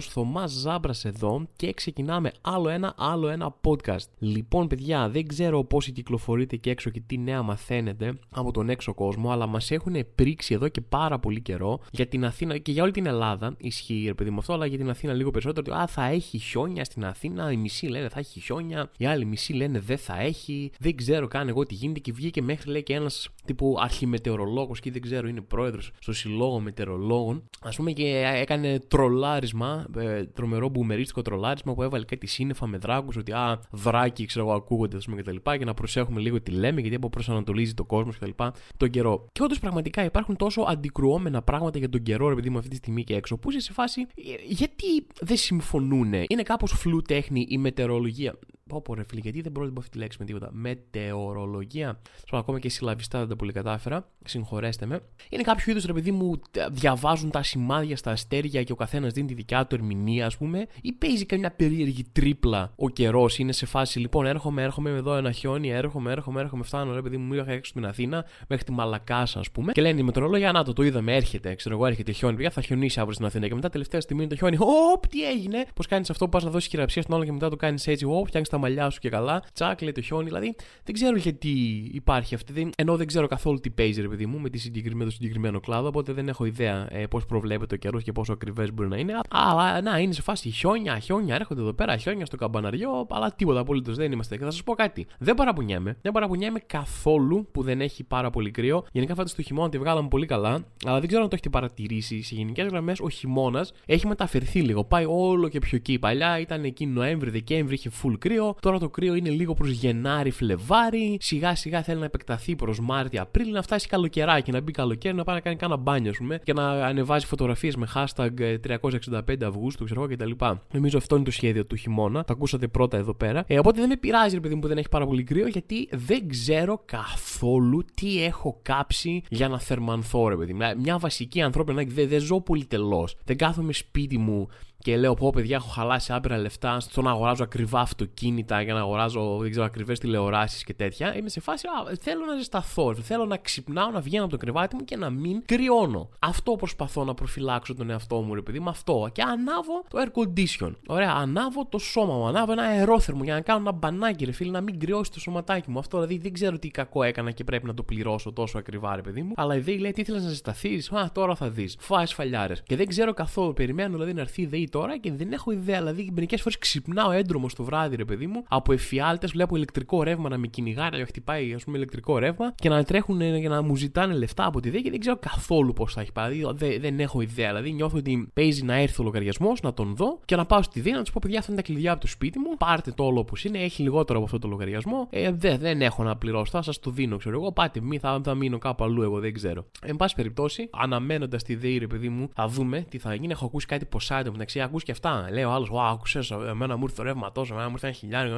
σε 0.00 0.04
όλους, 0.04 0.32
Θωμάς 0.32 0.50
Ζάμπρας 0.50 1.04
εδώ 1.04 1.46
και 1.56 1.72
ξεκινάμε 1.72 2.32
άλλο 2.40 2.68
ένα, 2.68 2.94
άλλο 2.96 3.28
ένα 3.28 3.54
podcast. 3.64 4.08
Λοιπόν 4.18 4.66
παιδιά, 4.66 5.08
δεν 5.08 5.26
ξέρω 5.26 5.64
πόσοι 5.64 5.92
κυκλοφορείτε 5.92 6.56
και 6.56 6.70
έξω 6.70 6.90
και 6.90 7.00
τι 7.06 7.18
νέα 7.18 7.42
μαθαίνετε 7.42 8.18
από 8.30 8.52
τον 8.52 8.68
έξω 8.68 8.94
κόσμο, 8.94 9.30
αλλά 9.30 9.46
μας 9.46 9.70
έχουν 9.70 9.94
πρίξει 10.14 10.54
εδώ 10.54 10.68
και 10.68 10.80
πάρα 10.80 11.18
πολύ 11.18 11.40
καιρό 11.40 11.80
για 11.90 12.06
την 12.06 12.24
Αθήνα 12.24 12.58
και 12.58 12.72
για 12.72 12.82
όλη 12.82 12.92
την 12.92 13.06
Ελλάδα, 13.06 13.54
ισχύει 13.58 14.04
ρε 14.06 14.14
παιδί 14.14 14.30
μου 14.30 14.38
αυτό, 14.38 14.52
αλλά 14.52 14.66
για 14.66 14.78
την 14.78 14.90
Αθήνα 14.90 15.12
λίγο 15.12 15.30
περισσότερο, 15.30 15.66
ότι 15.68 15.82
α, 15.82 15.86
θα 15.86 16.04
έχει 16.04 16.38
χιόνια 16.38 16.84
στην 16.84 17.04
Αθήνα, 17.04 17.52
οι 17.52 17.56
μισοί 17.56 17.86
λένε 17.86 18.08
θα 18.08 18.18
έχει 18.18 18.40
χιόνια, 18.40 18.90
οι 18.98 19.06
άλλοι 19.06 19.24
μισοί 19.24 19.52
λένε 19.52 19.78
δεν 19.80 19.98
θα 19.98 20.20
έχει, 20.20 20.70
δεν 20.78 20.96
ξέρω 20.96 21.28
καν 21.28 21.48
εγώ 21.48 21.66
τι 21.66 21.74
γίνεται 21.74 22.00
και 22.00 22.12
βγήκε 22.12 22.42
μέχρι 22.42 22.70
λέει 22.70 22.82
και 22.82 22.94
ένας 22.94 23.28
τύπου 23.44 23.76
αρχιμετεωρολόγος 23.80 24.80
και 24.80 24.90
δεν 24.90 25.02
ξέρω 25.02 25.28
είναι 25.28 25.40
πρόεδρος 25.40 25.90
στο 25.98 26.12
συλλόγο 26.12 26.60
μετεωρολόγων, 26.60 27.42
ας 27.60 27.76
πούμε 27.76 27.92
και 27.92 28.32
έκανε 28.34 28.78
τρολάρισμα, 28.88 29.86
ε, 29.96 30.24
τρομερό 30.24 30.68
μπουμερίστικο 30.68 31.22
τρολάρισμα 31.22 31.74
που 31.74 31.82
έβαλε 31.82 32.04
κάτι 32.04 32.26
σύννεφα 32.26 32.66
με 32.66 32.78
δράκους 32.78 33.16
ότι 33.16 33.32
α, 33.32 33.60
δράκι 33.70 34.26
ξέρω 34.26 34.46
εγώ 34.46 34.54
ακούγονται 34.54 34.96
ας 34.96 35.04
πούμε 35.04 35.16
και 35.16 35.22
τα 35.22 35.32
λοιπά 35.32 35.56
και 35.56 35.64
να 35.64 35.74
προσέχουμε 35.74 36.20
λίγο 36.20 36.40
τι 36.40 36.50
λέμε 36.50 36.80
γιατί 36.80 37.08
προσανατολίζει 37.08 37.74
το 37.74 37.84
κόσμος 37.84 38.14
και 38.14 38.20
τα 38.20 38.26
λοιπά 38.26 38.52
τον 38.76 38.90
καιρό. 38.90 39.26
Και 39.32 39.42
όντως 39.42 39.58
πραγματικά 39.58 40.04
υπάρχουν 40.04 40.36
τόσο 40.36 40.60
αντικρουόμενα 40.60 41.42
πράγματα 41.42 41.78
για 41.78 41.88
τον 41.88 42.02
καιρό, 42.02 42.28
ρε 42.28 42.34
παιδί 42.34 42.50
μου, 42.50 42.58
αυτή 42.58 42.70
τη 42.70 42.76
στιγμή 42.76 43.04
και 43.04 43.14
έξω, 43.14 43.36
που 43.36 43.50
είσαι 43.50 43.60
σε 43.60 43.72
φάση 43.72 44.00
ε, 44.00 44.34
γιατί 44.46 45.06
δεν 45.20 45.36
συμφωνούν. 45.36 46.12
Είναι 46.12 46.42
κάπως 46.42 46.72
φλού 46.72 47.02
τέχνη 47.02 47.46
η 47.48 47.58
μετεωρολογία. 47.58 48.38
Πω 48.68 48.80
πω 48.82 48.94
ρε 48.94 49.04
φίλε, 49.08 49.20
γιατί 49.20 49.40
δεν 49.40 49.52
μπορώ 49.52 49.66
να 49.66 49.78
αυτή 49.78 49.90
τη 49.90 49.98
λέξη 49.98 50.16
με 50.20 50.24
τίποτα. 50.24 50.48
Μετεωρολογία. 50.52 52.00
Σπα, 52.26 52.38
ακόμα 52.38 52.58
και 52.58 52.68
συλλαβιστά 52.68 53.18
δεν 53.18 53.28
τα 53.28 53.36
πολύ 53.36 53.52
κατάφερα. 53.52 54.08
Συγχωρέστε 54.24 54.86
με. 54.86 55.00
Είναι 55.28 55.42
κάποιο 55.42 55.72
είδου 55.72 55.86
ρε 55.86 55.92
παιδί 55.92 56.10
μου, 56.10 56.40
διαβάζουν 56.70 57.30
τα 57.30 57.42
σημάδια 57.42 57.96
στα 57.96 58.10
αστέρια 58.10 58.62
και 58.62 58.72
ο 58.72 58.74
καθένας 58.74 59.12
δίνει 59.12 59.26
τη 59.26 59.34
δικιά 59.34 59.66
του 59.66 59.74
ερμηνεία, 59.78 60.26
ας 60.26 60.36
πούμε. 60.36 60.66
Ή 60.82 60.92
παίζει 60.92 61.26
καμιά 61.26 61.50
περίεργη 61.50 62.04
τρίπλα 62.12 62.72
ο 62.76 62.88
καιρός. 62.88 63.38
Είναι 63.38 63.52
σε 63.52 63.66
φάση 63.66 63.98
λοιπόν, 63.98 64.26
έρχομαι, 64.26 64.62
έρχομαι 64.62 64.90
εδώ 64.90 65.16
ένα 65.16 65.32
χιόνι, 65.32 65.70
έρχομαι, 65.70 66.12
έρχομαι, 66.12 66.40
έρχομαι, 66.40 66.64
φτάνω 66.64 66.94
ρε 66.94 67.02
παιδί 67.02 67.16
μου, 67.16 67.34
είχα 67.34 67.50
έξω 67.50 67.70
στην 67.70 67.86
Αθήνα 67.86 68.24
μέχρι 68.48 68.64
τη 68.64 68.72
Μαλακάσα, 68.72 69.38
ας 69.38 69.50
πούμε. 69.50 69.72
Και 69.72 69.80
λένε 69.80 70.00
οι 70.00 70.02
μετρολόγια, 70.02 70.52
να 70.52 70.64
το, 70.64 70.72
το 70.72 70.82
είδαμε, 70.82 71.16
έρχεται, 71.16 71.54
ξέρω 71.54 71.74
εγώ, 71.74 71.86
έρχεται 71.86 72.12
χιόνι. 72.12 72.36
Πια 72.36 72.50
θα 72.50 72.60
χιονίσει 72.60 72.98
αύριο 72.98 73.14
στην 73.14 73.26
Αθήνα. 73.26 73.48
Και 73.48 73.54
μετά 73.54 73.68
τελευταία 73.68 74.00
στιγμή 74.00 74.22
είναι 74.22 74.30
το 74.30 74.36
χιόνι. 74.36 74.56
Ωπ, 74.92 75.06
τι 75.06 75.28
έγινε. 75.28 75.66
Πώς 75.74 75.86
κάνεις 75.86 76.10
αυτό 76.10 76.24
που 76.24 76.30
πας 76.30 76.44
να 76.44 76.50
δώσεις 76.50 76.68
χειραψία 76.68 77.02
στον 77.02 77.14
άλλο 77.14 77.24
και 77.24 77.32
μετά 77.32 77.48
το 77.48 77.56
κάνεις 77.56 77.86
έτσι. 77.86 78.04
Ωπ, 78.04 78.26
φτιάχνεις 78.26 78.48
τα 78.48 78.58
μαλλιά 78.58 78.90
σου 78.90 79.00
και 79.00 79.08
καλά. 79.08 79.42
Τσάκ, 79.52 79.82
λέει 79.82 79.92
το 79.92 80.00
χιόνι. 80.00 80.24
Δηλαδή 80.24 80.54
δεν 80.84 80.94
ξέρω 80.94 81.16
γιατί 81.16 81.48
υπάρχει 81.92 82.34
αυτή. 82.34 82.70
Ενώ 82.76 82.96
δεν 82.96 83.06
ξέρω 83.06 83.26
καθόλου 83.26 83.58
τι 83.58 83.70
παίζει, 83.70 84.00
ρε 84.00 84.08
παιδί 84.08 84.26
μου, 84.26 84.38
με, 84.38 84.50
τη 84.50 84.58
συγκεκριμένο, 84.58 85.04
το 85.04 85.14
συγκεκριμένο 85.14 85.60
κλάδο. 85.60 85.86
Οπότε 85.88 86.12
δεν 86.12 86.28
έχω 86.28 86.44
ιδέα 86.44 86.86
ε, 86.90 87.06
πώς 87.06 87.26
προβλέπεται 87.26 87.74
ο 87.74 87.78
καιρός 87.78 88.02
και 88.02 88.12
πόσο 88.12 88.32
ακριβές 88.32 88.72
μπορεί 88.72 88.88
να 88.88 88.96
είναι. 88.96 89.12
Αλλά 89.30 89.57
να 89.82 89.98
είναι 89.98 90.12
σε 90.12 90.22
φάση 90.22 90.50
χιόνια, 90.50 90.98
χιόνια, 90.98 91.34
έρχονται 91.34 91.60
εδώ 91.60 91.72
πέρα, 91.72 91.96
χιόνια 91.96 92.26
στο 92.26 92.36
καμπαναριό. 92.36 93.06
Αλλά 93.10 93.32
τίποτα 93.32 93.60
απολύτως 93.60 93.96
δεν 93.96 94.12
είμαστε. 94.12 94.36
Και 94.36 94.44
θα 94.44 94.50
σας 94.50 94.62
πω 94.62 94.74
κάτι. 94.74 95.06
Δεν 95.18 95.34
παραπονιέμαι. 95.34 95.96
Δεν 96.02 96.12
παραπονιέμαι 96.12 96.58
καθόλου 96.58 97.48
που 97.52 97.62
δεν 97.62 97.80
έχει 97.80 98.04
πάρα 98.04 98.30
πολύ 98.30 98.50
κρύο. 98.50 98.84
Γενικά 98.92 99.14
φέτος 99.14 99.34
το 99.34 99.42
χειμώνα 99.42 99.68
τη 99.68 99.78
βγάλαμε 99.78 100.08
πολύ 100.08 100.26
καλά. 100.26 100.64
Αλλά 100.86 100.98
δεν 100.98 101.08
ξέρω 101.08 101.22
αν 101.22 101.28
το 101.28 101.34
έχετε 101.34 101.50
παρατηρήσει. 101.50 102.22
Σε 102.22 102.34
γενικές 102.34 102.66
γραμμές 102.66 103.00
ο 103.00 103.08
χειμώνας 103.08 103.72
έχει 103.86 104.06
μεταφερθεί 104.06 104.60
λίγο. 104.60 104.84
Πάει 104.84 105.04
όλο 105.08 105.48
και 105.48 105.58
πιο 105.58 105.76
εκεί. 105.76 105.98
Παλιά 105.98 106.38
ήταν 106.38 106.64
εκεί 106.64 106.86
Νοέμβρη, 106.86 107.30
Δεκέμβρη, 107.30 107.74
είχε 107.74 107.90
full 108.02 108.14
κρύο. 108.18 108.54
Τώρα 108.60 108.78
το 108.78 108.88
κρύο 108.88 109.14
είναι 109.14 109.28
λίγο 109.28 109.54
προς 109.54 109.70
Γενάρη, 109.70 110.30
Φλεβάρι. 110.30 111.16
Σιγά 111.20 111.54
σιγά 111.54 111.82
θέλει 111.82 111.98
να 111.98 112.04
επεκταθεί 112.04 112.56
προς 112.56 112.80
Μάρτιο, 112.80 113.22
Απρίλιο, 113.22 113.52
να 113.52 113.62
φτάσει 113.62 113.88
καλοκαιράκι, 113.88 114.52
να 114.52 114.60
μπει 114.60 114.72
καλοκαίρι, 114.72 115.14
να 115.14 115.24
πάει 115.24 115.34
να 115.34 115.40
κάνει 115.40 115.56
κάνα 115.56 115.76
μπάνιο, 115.76 116.10
ας 116.10 116.16
πούμε, 116.16 116.40
και 116.44 116.52
να 116.52 116.70
ανεβάζει 116.70 117.26
φωτογραφίες 117.26 117.76
με 117.76 117.88
hashtag 117.94 118.58
365 118.60 119.47
Αυγούστου, 119.48 119.84
ξέρω 119.84 120.02
εγώ 120.02 120.14
κτλ. 120.14 120.44
Νομίζω 120.72 120.98
αυτό 120.98 121.16
είναι 121.16 121.24
το 121.24 121.30
σχέδιο 121.30 121.66
του 121.66 121.76
χειμώνα. 121.76 122.24
Το 122.24 122.32
ακούσατε 122.32 122.68
πρώτα 122.68 122.96
εδώ 122.96 123.14
πέρα. 123.14 123.44
Ε, 123.46 123.58
οπότε 123.58 123.80
δεν 123.80 123.88
με 123.88 123.96
πειράζει, 123.96 124.34
ρε 124.34 124.40
παιδί 124.40 124.54
μου, 124.54 124.60
που 124.60 124.68
δεν 124.68 124.78
έχει 124.78 124.88
πάρα 124.88 125.06
πολύ 125.06 125.22
κρύο, 125.22 125.46
γιατί 125.46 125.88
δεν 125.92 126.28
ξέρω 126.28 126.82
καθόλου 126.84 127.84
τι 127.94 128.24
έχω 128.24 128.58
κάψει 128.62 129.22
για 129.28 129.48
να 129.48 129.58
θερμανθώ, 129.58 130.28
ρε 130.28 130.36
παιδί 130.36 130.52
μου. 130.52 130.60
Μια 130.78 130.98
βασική 130.98 131.40
ανθρώπινη 131.40 131.84
δεν 131.84 132.08
δε 132.08 132.18
ζω 132.18 132.40
πολύ 132.40 132.64
τελώς. 132.64 133.16
Δεν 133.24 133.36
κάθομαι 133.36 133.72
σπίτι 133.72 134.18
μου 134.18 134.48
και 134.82 134.96
λέω: 134.96 135.14
Πω, 135.14 135.30
παιδιά, 135.30 135.56
έχω 135.56 135.68
χαλάσει 135.68 136.12
άπειρα 136.12 136.38
λεφτά 136.38 136.80
στο 136.80 137.02
να 137.02 137.10
αγοράζω 137.10 137.42
ακριβά 137.42 137.80
αυτοκίνητα 137.80 138.62
για 138.62 138.74
να 138.74 138.80
αγοράζω 138.80 139.38
δεν 139.40 139.50
ξέρω, 139.50 139.64
ακριβές 139.66 139.98
τηλεοράσεις 139.98 140.64
και 140.64 140.74
τέτοια. 140.74 141.16
Είμαι 141.16 141.28
σε 141.28 141.40
φάση: 141.40 141.66
Α, 141.66 141.94
θέλω 142.00 142.24
να 142.24 142.36
ζεσταθώ. 142.36 142.94
Θέλω 142.94 143.24
να 143.24 143.36
ξυπνάω, 143.36 143.90
να 143.90 144.00
βγαίνω 144.00 144.22
από 144.22 144.32
το 144.32 144.38
κρεβάτι 144.38 144.76
μου 144.76 144.84
και 144.84 144.96
να 144.96 145.10
μην 145.10 145.42
κρυώνω. 145.44 146.08
Αυτό 146.18 146.52
προσπαθώ 146.52 147.04
να 147.04 147.14
προφυλάξω 147.14 147.74
τον 147.74 147.90
εαυτό 147.90 148.20
μου, 148.20 148.34
ρε 148.34 148.42
παιδί 148.42 148.60
με 148.60 148.70
αυτό. 148.70 149.08
Και 149.12 149.22
ανάβω 149.22 149.84
το 149.88 149.98
air 149.98 150.20
condition. 150.20 150.72
Ωραία, 150.86 151.12
ανάβω 151.12 151.66
το 151.68 151.78
σώμα 151.78 152.14
μου, 152.14 152.26
ανάβω 152.26 152.52
ένα 152.52 152.62
αερόθερμο 152.62 153.24
για 153.24 153.34
να 153.34 153.40
κάνω 153.40 153.60
ένα 153.60 153.72
μπανάκι, 153.72 154.24
ρε 154.24 154.32
φίλε, 154.32 154.50
να 154.50 154.60
μην 154.60 154.78
κρυώσει 154.78 155.12
το 155.12 155.20
σωματάκι 155.20 155.70
μου. 155.70 155.78
Αυτό 155.78 155.96
δηλαδή 155.96 156.18
δεν 156.18 156.32
ξέρω 156.32 156.58
τι 156.58 156.68
κακό 156.68 157.02
έκανα 157.02 157.30
και 157.30 157.44
πρέπει 157.44 157.66
να 157.66 157.74
το 157.74 157.82
πληρώσω 157.82 158.32
τόσο 158.32 158.58
ακριβά, 158.58 158.96
ρε 158.96 159.02
παιδί 159.02 159.22
μου. 159.22 159.32
Αλλά 159.36 159.56
η 159.56 159.60
ΔΕΗ 159.60 159.78
λέει: 159.78 159.92
Τι 159.92 160.00
ήθελε 160.00 160.18
να 160.18 160.28
ζεσταθείς; 160.28 160.92
Α, 160.92 161.10
τώρα 161.12 161.34
θα 161.34 161.48
δεις. 161.50 161.76
Φάει 161.78 162.06
φαλιάρες. 162.06 162.62
Και 162.62 162.76
δεν 162.76 162.86
ξέρω 162.86 163.14
καθόλου. 163.14 163.52
Περιμένω 163.52 163.92
δηλαδή 163.92 164.12
να 164.12 164.20
έρθει 164.20 164.42
η 164.42 164.46
ΔΕΗ 164.46 164.68
τώρα 164.78 164.98
και 164.98 165.12
δεν 165.12 165.32
έχω 165.32 165.50
ιδέα. 165.50 165.78
Δηλαδή, 165.78 166.10
μερικές 166.14 166.40
φορές 166.40 166.58
ξυπνάω 166.58 167.10
έντρομο 167.10 167.46
το 167.56 167.64
βράδυ, 167.64 167.96
ρε 167.96 168.04
παιδί 168.04 168.26
μου, 168.26 168.44
από 168.48 168.72
εφιάλτες, 168.72 169.30
βλέπω 169.30 169.56
ηλεκτρικό 169.56 170.02
ρεύμα 170.02 170.28
να 170.28 170.38
με 170.38 170.46
κυνηγάει, 170.46 170.90
να 170.90 171.06
χτυπάει 171.06 171.54
ας 171.54 171.64
πούμε 171.64 171.76
ηλεκτρικό 171.76 172.18
ρεύμα 172.18 172.52
και 172.54 172.68
να 172.68 172.84
τρέχουν 172.84 173.20
για 173.20 173.48
να 173.48 173.62
μου 173.62 173.76
ζητάνε 173.76 174.14
λεφτά 174.14 174.46
από 174.46 174.60
τη 174.60 174.70
ΔΕΗ 174.70 174.82
και 174.82 174.90
δεν 174.90 175.00
ξέρω 175.00 175.16
καθόλου 175.16 175.72
πώς 175.72 175.92
θα 175.92 176.00
έχει 176.00 176.12
πάει. 176.12 176.42
Δεν, 176.54 176.80
δεν 176.80 177.00
έχω 177.00 177.20
ιδέα. 177.20 177.48
Δηλαδή, 177.48 177.72
νιώθω 177.72 177.96
ότι 177.98 178.30
παίζει 178.34 178.64
να 178.64 178.74
έρθει 178.74 179.00
ο 179.00 179.04
λογαριασμός, 179.04 179.60
να 179.60 179.74
τον 179.74 179.94
δω 179.96 180.20
και 180.24 180.36
να 180.36 180.46
πάω 180.46 180.62
στη 180.62 180.80
ΔΕΗ 180.80 180.92
να 180.92 181.00
τους 181.00 181.12
πω: 181.12 181.18
Παιδιά, 181.22 181.38
αυτά 181.38 181.52
είναι 181.52 181.60
τα 181.60 181.66
κλειδιά 181.66 181.92
από 181.92 182.00
το 182.00 182.06
σπίτι 182.06 182.38
μου. 182.38 182.56
Πάρτε 182.56 182.90
το 182.90 183.04
όλο 183.04 183.20
όπως 183.20 183.44
είναι, 183.44 183.58
έχει 183.58 183.82
λιγότερο 183.82 184.18
από 184.18 184.26
αυτό 184.26 184.38
το 184.38 184.48
λογαριασμό. 184.48 185.06
Ε, 185.10 185.30
δεν, 185.32 185.58
δεν 185.58 185.82
έχω 185.82 186.02
να 186.02 186.16
πληρώσω, 186.16 186.50
θα 186.50 186.62
σας 186.62 186.78
το 186.78 186.90
δίνω, 186.90 187.16
ξέρω 187.16 187.40
εγώ. 187.40 187.52
Πάτε 187.52 187.80
μη, 187.80 187.98
θα, 187.98 188.20
θα 188.24 188.34
μείνω 188.34 188.58
κάπου 188.58 188.84
αλλού, 188.84 189.02
εγώ 189.02 189.18
δεν 189.20 189.34
ξέρω. 189.34 189.66
Εν 189.82 189.96
πάση 189.96 190.14
περιπτώσει, 190.14 190.68
αναμένοντας 190.70 191.42
τη 191.42 191.54
ΔΕΗ, 191.54 191.78
ρε 191.78 191.86
παιδί 191.86 192.08
μου, 192.08 192.28
θα 192.34 192.48
δούμε 192.48 192.86
τι 192.88 192.98
θα 192.98 193.14
γίνει. 193.14 193.32
Έχω 193.32 193.44
ακούσει 193.44 193.66
κάτι 193.66 193.84
ποσά 193.84 194.22
μεταξύ, 194.32 194.57
ακούς 194.62 194.82
και 194.82 194.92
αυτά. 194.92 195.28
Λέει 195.32 195.44
ο 195.44 195.50
άλλος, 195.50 195.70
Wow, 195.72 195.90
άκουσες, 195.92 196.30
εμένα 196.30 196.76
μου 196.76 196.82
ήρθε 196.82 196.96
το 196.96 197.02
ρεύμα 197.02 197.32
τόσο, 197.32 197.52
εμένα 197.52 197.68
μου 197.68 197.74
ήρθε 197.74 197.86
ένα 197.86 197.96
χιλιάρι. 197.96 198.30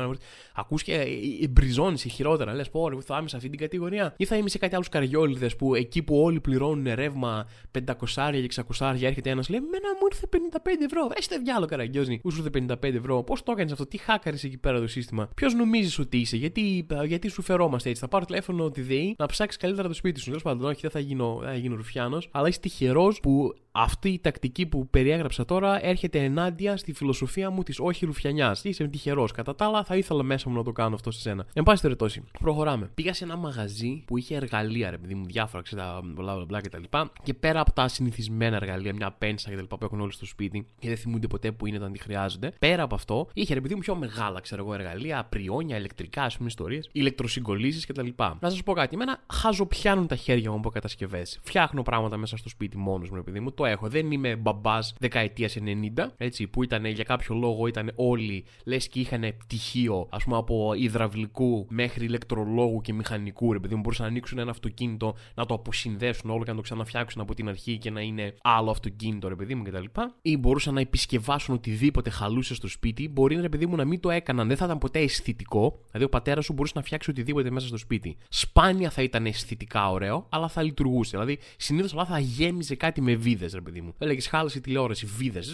Ακούς 0.55 0.83
και 0.83 0.95
ε, 0.95 1.05
ε, 1.43 1.49
μπριζώνεις 1.49 2.03
χειρότερα. 2.03 2.55
Λες, 2.55 2.71
πω, 2.71 3.01
θα 3.01 3.19
είμαι 3.19 3.29
σε 3.29 3.37
αυτή 3.37 3.49
την 3.49 3.59
κατηγορία. 3.59 4.15
Ή 4.17 4.25
θα 4.25 4.37
είμαι 4.37 4.49
σε 4.49 4.59
κάτι 4.59 4.75
άλλους 4.75 4.89
καριόλιδες 4.89 5.57
που 5.57 5.75
εκεί 5.75 6.03
που 6.03 6.23
όλοι 6.23 6.41
πληρώνουν 6.41 6.95
ρεύμα 6.95 7.47
500 7.73 8.31
και 8.49 8.63
600 8.79 9.03
έρχεται 9.03 9.31
ένας 9.31 9.49
λέει, 9.49 9.61
Εμένα 9.61 9.89
μου 10.01 10.07
ήρθε 10.11 10.27
55 10.31 10.85
ευρώ. 10.85 11.11
Έστε 11.15 11.37
διάλογο 11.39 11.67
καραγκιόζνη, 11.67 12.21
μου 12.25 12.31
ήρθε 12.37 12.77
55 12.83 12.95
ευρώ. 12.95 13.23
Πώς 13.23 13.43
το 13.43 13.53
έκανες 13.53 13.73
αυτό, 13.73 13.87
τι 13.87 13.97
χάκαρες 13.97 14.45
εκεί 14.45 14.59
πέρα 14.59 14.81
το 14.81 14.87
σύστημα. 14.87 15.29
Ποιος 15.35 15.55
νομίζεις 15.55 15.99
ότι 15.99 16.19
είσαι, 16.19 16.37
γιατί, 16.37 16.87
γιατί 17.05 17.29
σου 17.29 17.43
φερόμαστε 17.43 17.89
έτσι. 17.89 18.01
Θα 18.01 18.09
πάρω 18.09 18.25
τηλέφωνο 18.25 18.71
τη 18.71 18.81
ΔΕΗ 18.81 19.15
να 19.19 19.27
ψάξεις 19.27 19.61
καλύτερα 19.61 19.89
το 19.89 19.95
σπίτι 19.95 20.21
σου. 20.21 20.27
Τέλος 20.27 20.43
πάντων, 20.43 20.71
όχι, 20.71 20.81
δεν 20.81 20.91
θα 20.91 20.99
γίνω, 20.99 21.41
θα 21.45 21.55
γίνω 21.55 21.77
ρουφιάνος, 21.77 22.29
αλλά 22.31 22.49
είσαι 22.49 22.61
τυχερός 22.61 23.21
που 23.21 23.55
αυτή 23.73 24.09
η 24.09 24.19
τακτική 24.19 24.67
που 24.67 24.89
περιέγραψα 24.89 25.45
τώρα 25.45 25.85
έρχεται 25.87 26.19
ενάντια 26.19 26.77
στη 26.77 26.93
φιλοσοφία 26.93 27.51
μου 27.51 27.63
της 27.63 27.79
όχι 27.81 28.07
ρουφιανιάς. 28.07 28.65
Είσαι 28.65 28.85
τυχερός. 28.85 29.33
Κατά 29.33 29.55
τα 29.55 29.65
άλλα, 29.65 29.85
θα 29.85 29.97
ήθελα 29.97 30.23
μέσα 30.23 30.51
μου 30.51 30.57
να 30.57 30.63
το 30.63 30.73
κάνω 30.73 30.95
αυτό 30.95 31.11
σε 31.11 31.21
σένα. 31.21 31.47
Εν 31.53 31.63
πάση 31.63 31.83
περιπτώσει, 31.83 32.25
προχωράμε. 32.41 32.91
Πήγα 32.95 33.15
σε 33.15 33.25
ένα 33.25 33.37
μαγαζί 33.37 34.03
που 34.07 34.19
είχε 34.19 34.37
εργαλεία, 34.37 34.91
ρε 34.91 34.99
παιδί 34.99 35.15
μου, 35.15 35.25
διάφορα 35.25 35.63
ξέρετε, 35.63 35.89
μπλα 36.05 36.45
μπλα 36.45 36.61
κτλ. 36.61 36.83
Και 37.23 37.35
πέρα 37.35 37.61
από 37.61 37.73
τα 37.73 37.89
συνηθισμένα 37.89 38.57
εργαλεία, 38.57 38.95
μια 38.95 39.11
πένσα 39.11 39.51
κτλ. 39.51 39.65
που 39.65 39.79
έχουν 39.81 40.01
όλοι 40.01 40.13
στο 40.13 40.27
σπίτι 40.27 40.67
και 40.79 40.89
δεν 40.89 40.97
θυμούνται 40.97 41.27
ποτέ 41.27 41.53
που 41.53 41.67
είναι 41.67 41.77
όταν 41.77 41.93
τη 41.93 41.99
χρειάζονται. 41.99 42.53
Πέρα 42.59 42.83
από 42.83 42.95
αυτό, 42.95 43.29
είχε 43.33 43.55
ρε 43.55 43.61
παιδί 43.61 43.75
μου 43.75 43.81
πιο 43.81 43.95
μεγάλα, 43.95 44.41
ξέρω 44.41 44.63
εγώ, 44.63 44.75
εργαλεία, 44.75 45.25
πριόνια, 45.25 45.77
ηλεκτρικά, 45.77 46.23
ας 46.23 46.37
πούμε 46.37 46.49
ιστορίες, 46.49 46.89
ηλεκτροσυγκολήσεις 46.93 47.87
κτλ. 47.87 48.09
Να 48.41 48.51
σας 48.51 48.63
πω 48.63 48.73
κάτι, 48.73 48.95
εμένα 48.95 49.23
χαζοπιάνουν 49.33 50.07
τα 50.07 50.17
χέρια 50.17 50.51
μου 50.51 50.57
από 50.57 50.71
κατασκευές. 50.71 51.41
Φτιάχνω 51.43 51.83
πράγματα 51.83 52.17
μέσα 52.17 52.37
στο 52.37 52.49
σπίτι 52.49 52.77
μόνος 52.77 53.11
μου, 53.11 53.23
ρε 53.25 53.41
μου, 53.41 53.53
το 53.61 53.67
έχω. 53.67 53.89
Δεν 53.89 54.11
είμαι 54.11 54.37
μπαμπάς 54.37 54.95
δεκαετίας 54.99 55.57
90, 55.97 56.07
έτσι, 56.17 56.47
που 56.47 56.63
ήταν 56.63 56.85
για 56.85 57.05
κάποιο 57.05 57.35
λόγο 57.35 57.67
ήταν 57.67 57.93
όλοι 57.95 58.45
λες 58.65 58.89
και 58.89 59.01
είχαν 59.01 59.35
πτυχίο, 59.39 60.07
ας 60.11 60.25
πούμε, 60.25 60.37
από 60.37 60.75
υδραυλικού 60.77 61.67
μέχρι 61.71 62.05
ηλεκτρολόγου 62.05 62.81
και 62.81 62.93
μηχανικού, 62.93 63.53
ρε 63.53 63.59
παιδί 63.59 63.75
μου, 63.75 63.81
μπορούσαν 63.81 64.05
να 64.05 64.11
ανοίξουν 64.11 64.39
ένα 64.39 64.51
αυτοκίνητο, 64.51 65.15
να 65.35 65.47
το 65.47 65.55
αποσυνδέσουν 65.55 66.31
όλο 66.31 66.45
και 66.45 66.51
να 66.51 66.57
το 66.57 66.63
ξαναφτιάξουν 66.63 67.21
από 67.21 67.35
την 67.35 67.49
αρχή 67.49 67.79
και 67.79 67.91
να 67.91 68.01
είναι 68.01 68.35
άλλο 68.43 68.71
αυτοκίνητο, 68.71 69.29
ρε 69.29 69.35
παιδί 69.37 69.55
μου 69.55 69.63
κτλ. 69.63 69.85
Ή 70.23 70.37
μπορούσαν 70.37 70.75
να 70.75 70.81
επισκευάσουν 70.81 71.55
οτιδήποτε 71.55 72.11
χαλούσε 72.11 72.55
στο 72.55 72.69
σπίτι. 72.69 73.09
Μπορεί, 73.09 73.41
ρε 73.41 73.49
παιδί 73.49 73.67
μου, 73.67 73.77
να 73.77 73.85
μην 73.85 74.01
το 74.01 74.11
έκαναν, 74.11 74.49
δεν 74.49 74.57
θα 74.57 74.65
ήταν 74.65 74.79
ποτέ 74.79 74.99
αισθητικό. 74.99 75.79
Δηλαδή, 75.87 76.05
ο 76.05 76.09
πατέρας 76.09 76.45
σου 76.45 76.53
μπορούσε 76.53 76.73
να 76.77 76.83
φτιάξει 76.83 77.11
οτιδήποτε 77.11 77.51
μέσα 77.51 77.67
στο 77.67 77.77
σπίτι. 77.77 78.17
Σπάνια 78.29 78.91
θα 78.91 79.03
ήταν 79.03 79.27
αισθητικά 79.27 79.91
ωραίο, 79.91 80.27
αλλά 80.29 80.49
θα 80.49 80.63
λειτουργούσε. 80.63 81.11
Δηλαδή, 81.11 81.39
συνήθως 81.57 81.93
αλλά 81.93 82.05
θα 82.05 82.19
γέμιζε 82.19 82.75
κάτι 82.75 83.01
με 83.01 83.15
βίδες, 83.15 83.50
ρε 83.55 83.61
παιδί 83.61 83.81
μου. 83.81 83.95
Έλεγες 83.99 84.27
χάλασε 84.27 84.61
τηλεόραση, 84.61 85.07
βίδες. 85.07 85.53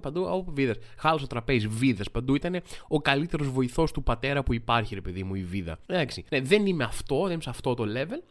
Παντού, 0.00 0.26
όπου 0.30 0.52
βίδες. 0.52 0.76
Χάλασε 0.96 1.26
τραπέζι, 1.26 1.68
βίδες. 1.68 2.10
Παντού 2.10 2.34
ήταν 2.34 2.60
ο 2.88 3.00
καλύτερος 3.00 3.50
βοηθός 3.50 3.92
του 3.92 4.02
πατέρα 4.02 4.42
που 4.42 4.54
υπάρχει, 4.54 4.94
ρε 4.94 5.00
παιδί 5.00 5.22
μου, 5.22 5.34
η 5.34 5.44
βίδα. 5.44 5.78
Εντάξει. 5.86 6.24
Ναι, 6.30 6.40
δεν 6.40 6.66
είμαι 6.66 6.84
αυτό, 6.84 7.22
δεν 7.22 7.32
είμαι 7.32 7.42
σε 7.42 7.50
αυτό 7.50 7.74
το 7.74 7.84
level. 7.96 8.22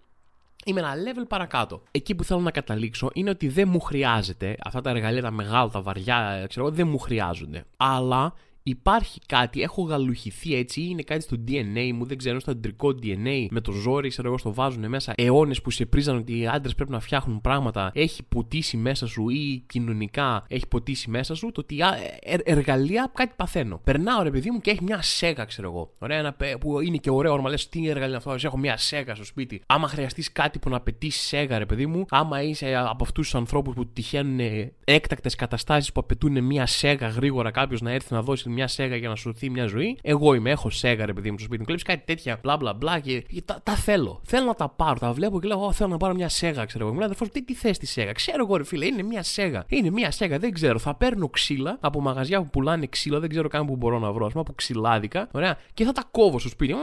είμαι 0.65 0.79
ένα 0.79 0.93
level 0.93 1.25
παρακάτω. 1.27 1.81
Εκεί 1.91 2.15
που 2.15 2.23
θέλω 2.23 2.39
να 2.39 2.51
καταλήξω 2.51 3.09
είναι 3.13 3.29
ότι 3.29 3.47
δεν 3.47 3.67
μου 3.67 3.79
χρειάζεται 3.79 4.55
αυτά 4.63 4.81
τα 4.81 4.89
εργαλεία, 4.89 5.21
τα 5.21 5.31
μεγάλα, 5.31 5.69
τα 5.69 5.81
βαριά, 5.81 6.45
ξέρω 6.49 6.65
εγώ, 6.65 6.75
δεν 6.75 6.87
μου 6.87 6.97
χρειάζονται. 6.97 7.65
Αλλά 7.77 8.33
υπάρχει 8.63 9.19
κάτι, 9.25 9.61
έχω 9.61 9.81
γαλουχηθεί 9.81 10.55
έτσι, 10.55 10.81
ή 10.81 10.87
είναι 10.89 11.01
κάτι 11.01 11.21
στο 11.21 11.37
DNA 11.47 11.91
μου, 11.93 12.05
δεν 12.05 12.17
ξέρω, 12.17 12.39
στο 12.39 12.51
αντρικό 12.51 12.89
DNA, 12.89 13.47
με 13.49 13.61
το 13.61 13.71
ζόρι, 13.71 14.09
ξέρω 14.09 14.27
εγώ, 14.27 14.37
στο 14.37 14.53
βάζουν 14.53 14.89
μέσα 14.89 15.13
αιώνες 15.17 15.61
που 15.61 15.71
σε 15.71 15.85
πρίζαν 15.85 16.17
ότι 16.17 16.39
οι 16.39 16.47
άντρες 16.47 16.75
πρέπει 16.75 16.91
να 16.91 16.99
φτιάχνουν 16.99 17.41
πράγματα, 17.41 17.91
έχει 17.93 18.23
ποτίσει 18.23 18.77
μέσα 18.77 19.07
σου 19.07 19.29
ή 19.29 19.63
κοινωνικά 19.67 20.45
έχει 20.47 20.67
ποτίσει 20.67 21.09
μέσα 21.09 21.35
σου, 21.35 21.51
το 21.51 21.61
ότι 21.61 21.77
ε, 22.21 22.37
εργαλεία 22.43 23.11
κάτι 23.13 23.33
παθαίνω. 23.35 23.81
Περνάω 23.83 24.23
ρε 24.23 24.31
παιδί 24.31 24.51
μου 24.51 24.61
και 24.61 24.71
έχει 24.71 24.83
μια 24.83 25.01
σέγα, 25.01 25.45
ξέρω 25.45 25.69
εγώ. 25.69 25.93
Ωραία, 25.99 26.17
ένα, 26.17 26.35
που 26.59 26.81
είναι 26.81 26.97
και 26.97 27.09
ωραίο 27.09 27.33
όρμα, 27.33 27.49
λες 27.49 27.69
τι 27.69 27.87
εργαλεία 27.87 28.17
αυτό, 28.17 28.35
έχω 28.41 28.57
μια 28.57 28.77
σέγα 28.77 29.15
στο 29.15 29.25
σπίτι. 29.25 29.61
Άμα 29.65 29.87
χρειαστείς 29.87 30.31
κάτι 30.31 30.59
που 30.59 30.69
να 30.69 30.75
απαιτήσει 30.75 31.27
σέγα, 31.27 31.57
ρε 31.57 31.65
παιδί 31.65 31.85
μου, 31.85 32.05
άμα 32.09 32.41
είσαι 32.41 32.75
από 32.75 33.03
αυτούς 33.03 33.25
τους 33.29 33.35
ανθρώπους 33.35 33.75
που 33.75 33.87
τυχαίνουν 33.87 34.71
έκτακτες 34.83 35.35
καταστάσεις 35.35 35.91
που 35.91 35.99
απαιτούν 35.99 36.43
μια 36.43 36.65
σέγα 36.65 37.07
γρήγορα 37.07 37.51
κάποιος 37.51 37.81
να 37.81 37.91
έρθει 37.91 38.13
να 38.13 38.21
δώσει 38.21 38.49
μια 38.53 38.67
σέγα 38.67 38.95
για 38.95 39.09
να 39.09 39.15
σου 39.15 39.31
δοθεί 39.31 39.49
μια 39.49 39.65
ζωή. 39.65 39.97
Εγώ 40.01 40.33
είμαι, 40.33 40.49
έχω 40.49 40.69
σέγα 40.69 41.05
ρε 41.05 41.13
παιδί 41.13 41.31
μου 41.31 41.37
στο 41.37 41.45
σπίτι 41.45 41.59
μου. 41.59 41.65
Κλέψει 41.65 41.85
κάτι 41.85 42.03
τέτοια 42.05 42.39
μπλα 42.41 42.57
μπλα 42.57 42.73
μπλα 42.73 42.99
και, 42.99 43.21
και 43.21 43.41
τα, 43.41 43.59
τα, 43.63 43.75
θέλω. 43.75 44.21
Θέλω 44.25 44.45
να 44.45 44.53
τα 44.53 44.69
πάρω. 44.69 44.99
Τα 44.99 45.11
βλέπω 45.11 45.39
και 45.39 45.47
λέω: 45.47 45.71
Θέλω 45.71 45.89
να 45.89 45.97
πάρω 45.97 46.13
μια 46.13 46.29
σέγα, 46.29 46.65
ξέρω 46.65 46.85
εγώ. 46.85 46.93
Μου 46.93 46.99
λέει 46.99 47.29
τι, 47.31 47.43
τι 47.43 47.53
θες 47.53 47.77
τη 47.77 47.85
σέγα. 47.85 48.11
Ξέρω 48.11 48.43
εγώ, 48.45 48.57
ρε 48.57 48.63
φίλε, 48.63 48.85
είναι 48.85 49.03
μια 49.03 49.23
σέγα. 49.23 49.65
Είναι 49.67 49.89
μια 49.89 50.11
σέγα, 50.11 50.39
δεν 50.39 50.51
ξέρω. 50.51 50.79
Θα 50.79 50.95
παίρνω 50.95 51.29
ξύλα 51.29 51.77
από 51.79 52.01
μαγαζιά 52.01 52.41
που 52.41 52.49
πουλάνε 52.49 52.85
ξύλα, 52.85 53.19
δεν 53.19 53.29
ξέρω 53.29 53.47
καν 53.47 53.65
που 53.65 53.75
μπορώ 53.75 53.99
να 53.99 54.11
βρω. 54.11 54.25
Α 54.25 54.29
πούμε 54.29 54.41
από 54.41 54.53
ξυλάδικα. 54.53 55.29
Ωραία. 55.31 55.57
Και 55.73 55.83
θα 55.83 55.91
τα 55.91 56.03
κόβω 56.11 56.39
στο 56.39 56.49
σπίτι. 56.49 56.73
Μου 56.73 56.79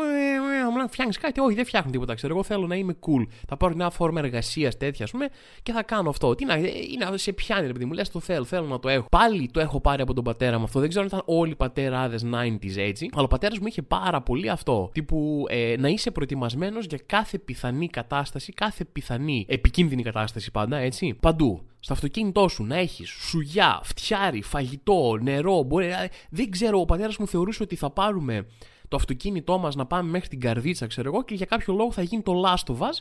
λέει: 0.76 0.88
Φτιάχνεις 0.88 1.18
κάτι. 1.18 1.40
Όχι, 1.40 1.54
δεν 1.54 1.64
φτιάχνω 1.64 1.90
τίποτα. 1.90 2.14
Ξέρω 2.14 2.34
εγώ 2.34 2.42
θέλω 2.42 2.66
να 2.66 2.74
είμαι 2.74 2.96
cool. 3.00 3.26
Θα 3.48 3.56
πάρω 3.56 3.74
μια 3.74 3.90
φόρμα 3.90 4.20
εργασίας 4.20 4.76
τέτοια, 4.76 5.04
ας 5.04 5.10
πούμε, 5.10 5.28
και 5.62 5.72
θα 5.72 5.82
κάνω 5.82 6.10
αυτό. 6.10 6.34
Τι 6.34 6.44
να, 6.44 6.54
είναι, 6.54 7.16
σε 7.16 7.32
πιάνει, 7.32 7.66
ρε 7.66 7.72
παιδί 7.72 7.84
μου. 7.84 7.92
Λες 7.92 8.10
το 8.10 8.20
θέλω, 8.20 8.44
θέλω 8.44 8.66
να 8.66 8.78
το 8.78 8.88
έχω. 8.88 9.06
Πάλι 9.10 9.50
το 9.52 9.60
έχω 9.60 9.80
πάρει 9.80 10.02
από 10.02 10.14
τον 10.14 10.24
πατέρα 10.24 10.58
μου 10.58 10.64
αυτό. 10.64 10.80
Δεν 10.80 10.88
ξέρω 10.88 11.04
αν 11.04 11.08
ήταν 11.08 11.22
όλοι 11.36 11.50
οι 11.50 11.54
πατεράδες 11.60 12.24
90s 12.34 12.76
έτσι. 12.76 13.10
Αλλά 13.12 13.24
ο 13.24 13.28
πατέρας 13.28 13.58
μου 13.58 13.66
είχε 13.66 13.82
πάρα 13.82 14.22
πολύ 14.22 14.48
αυτό. 14.50 14.90
Τύπου 14.92 15.44
ε, 15.48 15.74
να 15.78 15.88
είσαι 15.88 16.10
προετοιμασμένος 16.10 16.86
για 16.86 16.98
κάθε 17.06 17.38
πιθανή 17.38 17.88
κατάσταση, 17.88 18.52
κάθε 18.52 18.84
πιθανή 18.84 19.46
επικίνδυνη 19.48 20.02
κατάσταση 20.02 20.50
πάντα, 20.50 20.76
έτσι. 20.76 21.16
Παντού. 21.20 21.62
Στο 21.80 21.92
αυτοκίνητό 21.92 22.48
σου 22.48 22.64
να 22.64 22.76
έχεις 22.76 23.08
σουγιά, 23.08 23.80
φτιάρι, 23.82 24.42
φαγητό, 24.42 25.18
νερό. 25.22 25.62
Μπορεί, 25.62 25.86
ε, 25.86 26.08
δεν 26.30 26.50
ξέρω, 26.50 26.80
ο 26.80 26.84
πατέρας 26.84 27.16
μου 27.16 27.26
θεωρούσε 27.26 27.62
ότι 27.62 27.76
θα 27.76 27.90
πάρουμε 27.90 28.46
το 28.88 28.96
αυτοκίνητό 28.96 29.58
μας 29.58 29.74
να 29.76 29.86
πάμε 29.86 30.10
μέχρι 30.10 30.28
την 30.28 30.40
καρδίτσα, 30.40 30.86
ξέρω 30.86 31.10
εγώ, 31.12 31.24
και 31.24 31.34
για 31.34 31.46
κάποιο 31.46 31.74
λόγο 31.74 31.92
θα 31.92 32.02
γίνει 32.02 32.22
το 32.22 32.42
Last 32.46 32.74
of 32.74 32.78
Us 32.78 32.98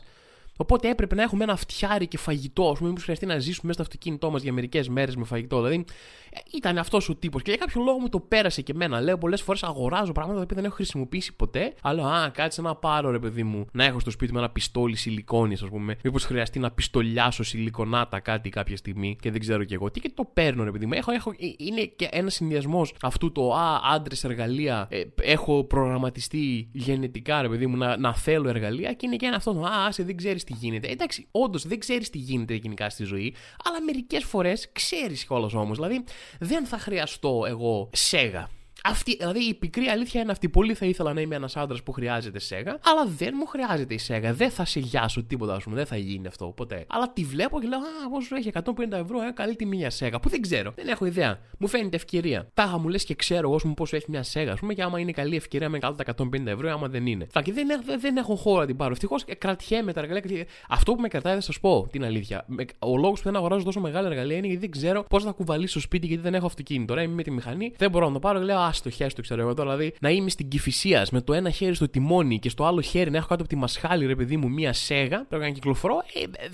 Οπότε 0.60 0.88
έπρεπε 0.88 1.14
να 1.14 1.22
έχουμε 1.22 1.44
ένα 1.44 1.56
φτιάρι 1.56 2.06
και 2.06 2.18
φαγητό. 2.18 2.68
Α 2.68 2.72
πούμε, 2.72 2.88
μήπως 2.88 3.02
χρειαστεί 3.02 3.26
να 3.26 3.38
ζήσουμε 3.38 3.60
μέσα 3.62 3.72
στο 3.72 3.82
αυτοκίνητό 3.82 4.30
μας 4.30 4.42
για 4.42 4.52
μερικές 4.52 4.88
μέρες 4.88 5.16
με 5.16 5.24
φαγητό. 5.24 5.56
Δηλαδή, 5.56 5.84
ε, 6.30 6.38
ήταν 6.56 6.78
αυτός 6.78 7.08
ο 7.08 7.14
τύπος. 7.14 7.42
Και 7.42 7.50
για 7.50 7.58
κάποιο 7.58 7.82
λόγο 7.82 7.98
μου 7.98 8.08
το 8.08 8.20
πέρασε 8.20 8.62
και 8.62 8.72
εμένα. 8.72 9.00
Λέω 9.00 9.18
πολλές 9.18 9.42
φορές 9.42 9.62
αγοράζω 9.62 10.12
πράγματα 10.12 10.46
που 10.46 10.54
δεν 10.54 10.64
έχω 10.64 10.74
χρησιμοποιήσει 10.74 11.36
ποτέ. 11.36 11.74
Αλλά, 11.82 12.12
α, 12.12 12.30
κάτσε 12.30 12.62
να 12.62 12.74
πάρω, 12.74 13.10
ρε 13.10 13.18
παιδί 13.18 13.42
μου, 13.42 13.66
να 13.72 13.84
έχω 13.84 13.98
στο 14.00 14.10
σπίτι 14.10 14.32
μου 14.32 14.38
ένα 14.38 14.50
πιστόλι 14.50 14.96
σιλικόνης, 14.96 15.62
ας 15.62 15.68
πούμε. 15.68 15.96
Μήπως 16.04 16.24
χρειαστεί 16.24 16.58
να 16.58 16.70
πιστολιάσω 16.70 17.42
σιλικονάτα 17.42 18.20
κάτι 18.20 18.48
κάποια 18.48 18.76
στιγμή 18.76 19.16
και 19.20 19.30
δεν 19.30 19.40
ξέρω 19.40 19.64
κι 19.64 19.74
εγώ. 19.74 19.90
Τι 19.90 20.00
και 20.00 20.10
το 20.14 20.24
παίρνω, 20.32 20.64
ρε 20.64 20.70
παιδί 20.70 20.86
μου. 20.86 20.92
Έχω, 20.94 21.12
έχω, 21.12 21.30
ε, 21.30 21.46
είναι 21.56 21.82
και 21.84 22.08
ένας 22.10 22.34
συνδυασμός 22.34 22.94
αυτού 23.02 23.32
το 23.32 23.54
α, 23.54 23.80
άντρες 23.94 24.24
εργαλεία. 24.24 24.86
Ε, 24.90 25.02
έχω 25.22 25.64
προγραμματιστεί 25.64 26.68
γενετικά, 26.72 27.42
ρε 27.42 27.48
παιδί 27.48 27.66
μου, 27.66 27.76
να, 27.76 27.96
να 27.96 28.14
θέλω 28.14 28.48
εργαλεία 28.48 28.92
και 28.92 29.06
είναι 29.06 29.16
και 29.16 29.26
ένα 29.26 29.36
αυτό 29.36 29.52
το 29.52 29.60
α, 29.60 29.86
άσε, 29.86 30.02
δεν 30.02 30.16
ξέρεις 30.16 30.44
τι 30.50 30.56
γίνεται. 30.58 30.88
Εντάξει, 30.88 31.26
όντως 31.30 31.66
δεν 31.66 31.78
ξέρεις 31.78 32.10
τι 32.10 32.18
γίνεται 32.18 32.54
γενικά 32.54 32.90
στη 32.90 33.04
ζωή, 33.04 33.34
αλλά 33.64 33.82
μερικές 33.82 34.24
φορές 34.24 34.68
ξέρεις 34.72 35.24
κιόλας 35.24 35.54
όμως. 35.54 35.76
Δηλαδή, 35.76 36.04
δεν 36.38 36.66
θα 36.66 36.78
χρειαστώ 36.78 37.44
εγώ 37.46 37.90
σέγα 37.92 38.50
αυτή, 38.84 39.16
δηλαδή 39.16 39.40
η 39.44 39.54
πικρή 39.54 39.86
αλήθεια 39.86 40.20
είναι 40.20 40.32
αυτή. 40.32 40.48
Πολύ 40.48 40.74
θα 40.74 40.86
ήθελα 40.86 41.12
να 41.12 41.20
είμαι 41.20 41.34
ένας 41.34 41.56
άντρας 41.56 41.82
που 41.82 41.92
χρειάζεται 41.92 42.38
σέγα, 42.38 42.78
αλλά 42.84 43.06
δεν 43.16 43.34
μου 43.36 43.46
χρειάζεται 43.46 43.94
η 43.94 43.98
σέγα. 43.98 44.34
Δεν 44.34 44.50
θα 44.50 44.64
σε 44.64 44.80
γιάσω 44.80 45.22
τίποτα, 45.24 45.54
ας 45.54 45.62
πούμε. 45.62 45.76
Δεν 45.76 45.86
θα 45.86 45.96
γίνει 45.96 46.26
αυτό 46.26 46.46
ποτέ. 46.46 46.84
Αλλά 46.88 47.12
τη 47.12 47.24
βλέπω 47.24 47.60
και 47.60 47.66
λέω, 47.66 47.78
Α, 47.78 48.10
πόσο 48.10 48.36
έχει 48.36 48.48
150 48.48 48.98
ευρώ, 48.98 49.20
ε, 49.20 49.30
καλή 49.34 49.56
τιμή 49.56 49.76
μια 49.76 49.90
σέγα. 49.90 50.20
Που 50.20 50.28
δεν 50.28 50.40
ξέρω. 50.40 50.72
Δεν 50.76 50.88
έχω 50.88 51.04
ιδέα. 51.04 51.38
Μου 51.58 51.66
φαίνεται 51.66 51.96
ευκαιρία. 51.96 52.48
Τάχα 52.54 52.78
μου 52.78 52.88
λες 52.88 53.04
και 53.04 53.14
ξέρω 53.14 53.48
εγώ 53.50 53.60
μου 53.64 53.74
πόσο 53.74 53.96
έχει 53.96 54.06
μια 54.08 54.22
σέγα, 54.22 54.52
ας 54.52 54.60
πούμε, 54.60 54.74
και 54.74 54.82
άμα 54.82 55.00
είναι 55.00 55.12
καλή 55.12 55.36
ευκαιρία 55.36 55.68
με 55.68 55.78
καλά 55.78 55.94
τα 55.94 56.04
150 56.04 56.46
ευρώ, 56.46 56.70
άμα 56.70 56.88
δεν 56.88 57.06
είναι. 57.06 57.26
Θα 57.30 57.42
και 57.42 57.52
δεν, 57.52 57.70
έχω, 57.70 57.82
δεν 57.98 58.16
έχω 58.16 58.34
χώρο 58.34 58.60
να 58.60 58.66
την 58.66 58.76
πάρω. 58.76 58.92
Ευτυχώς 58.92 59.24
κρατιέμαι 59.38 59.92
τα 59.92 60.00
εργαλεία. 60.00 60.44
Αυτό 60.68 60.94
που 60.94 61.00
με 61.00 61.08
κρατάει, 61.08 61.34
θα 61.34 61.40
σας 61.40 61.60
πω 61.60 61.88
την 61.90 62.04
αλήθεια. 62.04 62.46
Ο 62.78 62.96
λόγος 62.96 63.18
που 63.18 63.24
δεν 63.24 63.36
αγοράζω 63.36 63.64
τόσο 63.64 63.80
μεγάλα 63.80 64.08
εργαλεία 64.08 64.36
είναι 64.36 64.46
γιατί 64.46 64.60
δεν 64.60 64.70
ξέρω 64.70 65.04
πώς 65.08 65.24
θα 65.24 65.30
κουβαλήσω 65.30 65.70
στο 65.70 65.80
σπίτι 65.80 66.06
γιατί 66.06 66.22
δεν 66.22 66.34
έχω 66.34 66.46
αυτοκίνητο. 66.46 66.92
Τώρα 66.92 67.02
είμαι 67.02 67.14
με 67.14 67.22
τη 67.22 67.30
μηχανή, 67.30 67.72
δεν 67.76 67.90
μπορώ 67.90 68.06
να 68.06 68.12
το 68.12 68.18
πάρω. 68.18 68.40
Λέω, 68.40 68.58
Α 68.70 68.82
το 68.82 68.90
χέρι 68.90 69.14
ξέρω 69.22 69.40
εγώ 69.40 69.54
τώρα. 69.54 69.76
Δηλαδή 69.76 69.94
να 70.00 70.10
είμαι 70.10 70.30
στην 70.30 70.48
κυφυσίας 70.48 71.10
με 71.10 71.20
το 71.20 71.32
ένα 71.32 71.50
χέρι 71.50 71.74
στο 71.74 71.88
τιμόνι 71.88 72.38
και 72.38 72.48
στο 72.48 72.64
άλλο 72.64 72.80
χέρι 72.80 73.10
να 73.10 73.16
έχω 73.16 73.26
κάτω 73.26 73.40
από 73.40 73.50
τη 73.50 73.56
μασχάλη, 73.56 74.06
ρε 74.06 74.14
παιδί 74.14 74.36
μου, 74.36 74.50
μία 74.50 74.72
σέγα. 74.72 75.24
Πρέπει 75.28 75.44
να 75.44 75.50
κυκλοφορώ. 75.50 75.96